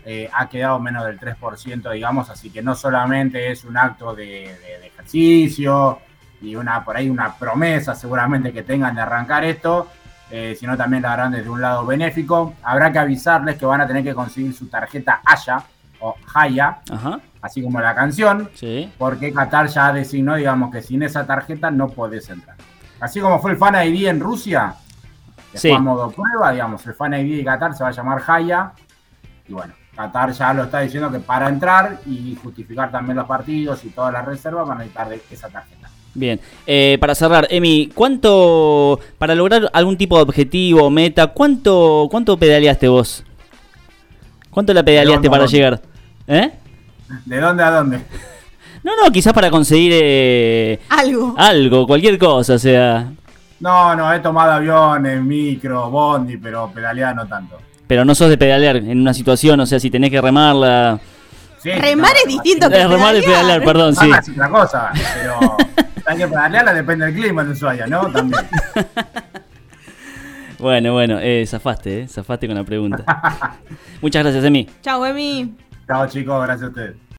eh, 0.09 0.31
ha 0.33 0.49
quedado 0.49 0.79
menos 0.79 1.05
del 1.05 1.19
3%, 1.19 1.91
digamos, 1.93 2.31
así 2.31 2.49
que 2.51 2.63
no 2.63 2.77
solamente 2.77 3.51
es 3.51 3.65
un 3.65 3.77
acto 3.77 4.15
de, 4.15 4.25
de- 4.25 4.79
de 4.81 4.87
ejercicio 4.87 5.99
y 6.41 6.55
una 6.55 6.85
por 6.85 6.97
ahí 6.97 7.11
una 7.11 7.35
promesa 7.35 7.95
seguramente 7.95 8.53
que 8.53 8.63
tengan 8.63 8.95
de 8.95 9.01
arrancar 9.01 9.43
esto, 9.45 9.89
eh, 10.31 10.57
sino 10.59 10.77
también 10.77 11.03
la 11.03 11.13
harán 11.13 11.33
desde 11.33 11.49
un 11.51 11.61
lado 11.61 11.85
benéfico. 11.85 12.55
Habrá 12.63 12.93
que 12.93 12.99
avisarles 13.01 13.57
que 13.57 13.67
van 13.67 13.81
a 13.81 13.87
tener 13.87 14.05
que 14.05 14.15
conseguir 14.15 14.55
su 14.55 14.69
tarjeta 14.69 15.21
Haya 15.25 15.63
o 16.01 16.15
Haya, 16.35 16.79
Ajá, 16.91 17.19
así 17.43 17.63
como 17.63 17.81
la 17.81 17.95
canción, 17.95 18.49
sí. 18.55 18.93
porque 18.99 19.33
Qatar 19.33 19.67
ya 19.69 19.93
designó, 19.93 20.37
digamos, 20.37 20.71
que 20.71 20.83
sin 20.83 21.03
esa 21.03 21.27
tarjeta 21.27 21.71
no 21.71 21.89
podés 21.89 22.29
entrar. 22.29 22.57
Así 23.01 23.19
como 23.21 23.41
fue 23.41 23.53
el 23.53 23.57
Fan 23.57 23.75
ID 23.89 24.07
en 24.09 24.21
Rusia, 24.21 24.75
que 25.53 25.59
Sí. 25.59 25.69
fue 25.71 25.79
a 25.79 25.81
modo 25.81 26.11
prueba, 26.11 26.53
digamos, 26.53 26.87
el 26.87 26.95
Fan 26.95 27.15
ID 27.15 27.39
de 27.39 27.45
Qatar 27.45 27.75
se 27.75 27.83
va 27.83 27.89
a 27.89 27.93
llamar 27.93 28.23
Haya. 28.27 28.73
Y 29.49 29.53
bueno, 29.53 29.75
Qatar 29.97 30.33
ya 30.33 30.53
lo 30.53 30.65
está 30.65 30.81
diciendo 30.81 31.11
que 31.11 31.19
para 31.21 31.49
entrar 31.49 32.01
y 32.07 32.37
justificar 32.43 32.91
también 32.93 33.17
los 33.17 33.27
partidos 33.27 33.83
y 33.85 33.89
todas 33.89 34.13
las 34.13 34.25
reservas 34.27 34.69
van 34.69 34.77
a 34.79 34.81
necesitar 34.81 35.09
de 35.09 35.21
esa 35.31 35.49
tarjeta. 35.49 35.89
Bien, 36.15 36.41
eh, 36.67 36.97
para 37.01 37.15
cerrar, 37.15 37.47
Emi, 37.51 37.91
¿cuánto, 37.95 38.99
para 39.19 39.35
lograr 39.35 39.71
algún 39.73 39.97
tipo 39.97 40.17
de 40.17 40.23
objetivo 40.23 40.85
o 40.85 40.91
meta, 40.91 41.27
cuánto, 41.29 42.09
cuánto 42.11 42.39
pedaleaste 42.39 42.89
vos? 42.89 43.25
¿Cuánto 44.51 44.73
la 44.73 44.83
pedaleaste 44.83 45.29
para 45.29 45.47
llegar? 45.47 45.81
¿Eh? 46.27 46.51
¿De 47.25 47.41
dónde 47.41 47.63
a 47.63 47.71
dónde? 47.71 48.01
No, 48.83 48.93
no, 49.03 49.11
quizás 49.11 49.33
para 49.33 49.51
conseguir 49.51 49.91
eh, 49.95 50.79
Algo. 50.91 51.35
algo, 51.37 51.89
cualquier 51.89 52.17
cosa, 52.19 52.55
o 52.55 52.59
sea, 52.59 53.11
No, 53.59 53.97
no, 53.97 54.13
he 54.15 54.21
tomado 54.21 54.53
aviones, 54.53 55.21
micro, 55.21 55.91
bondi, 55.91 56.37
pero 56.37 56.71
pedaleada 56.73 57.15
no 57.15 57.27
tanto. 57.27 57.59
Pero 57.87 58.05
no 58.05 58.15
sos 58.15 58.29
de 58.29 58.39
pedalear 58.39 58.77
en 58.77 59.01
una 59.01 59.15
situación, 59.15 59.61
o 59.61 59.67
sea, 59.67 59.81
si 59.81 59.91
tenés 59.91 60.11
que 60.11 60.21
remarla... 60.21 61.01
Sí, 61.59 61.71
Remar 61.73 62.13
no, 62.13 62.19
es 62.19 62.27
distinto 62.27 62.69
que 62.71 62.87
remar 62.87 63.17
y 63.17 63.21
pedalear. 63.21 63.61
pedalear, 63.61 63.65
perdón, 63.65 63.95
sí. 63.95 64.03
remar 64.03 64.21
es 64.21 64.29
otra 64.29 64.49
cosa, 64.51 64.91
pero 65.15 65.57
hay 66.07 66.17
que 66.17 66.29
pedalearla 66.29 66.75
depende 66.75 67.07
del 67.07 67.15
clima 67.15 67.43
en 67.43 67.51
Ushuaia, 67.51 67.87
¿no? 67.87 68.11
También. 68.11 68.45
Bueno, 70.59 70.95
bueno, 70.95 71.19
eh, 71.21 71.45
zafaste, 71.47 72.01
eh, 72.01 72.09
zafaste 72.09 72.47
con 72.47 72.57
la 72.57 72.65
pregunta. 72.65 73.05
Muchas 74.01 74.23
gracias, 74.23 74.45
Emi. 74.45 74.67
Chau, 74.81 75.05
Emi. 75.05 75.55
Chao 75.87 76.09
chicos, 76.09 76.43
gracias 76.45 76.65
a 76.65 76.69
ustedes. 76.69 77.06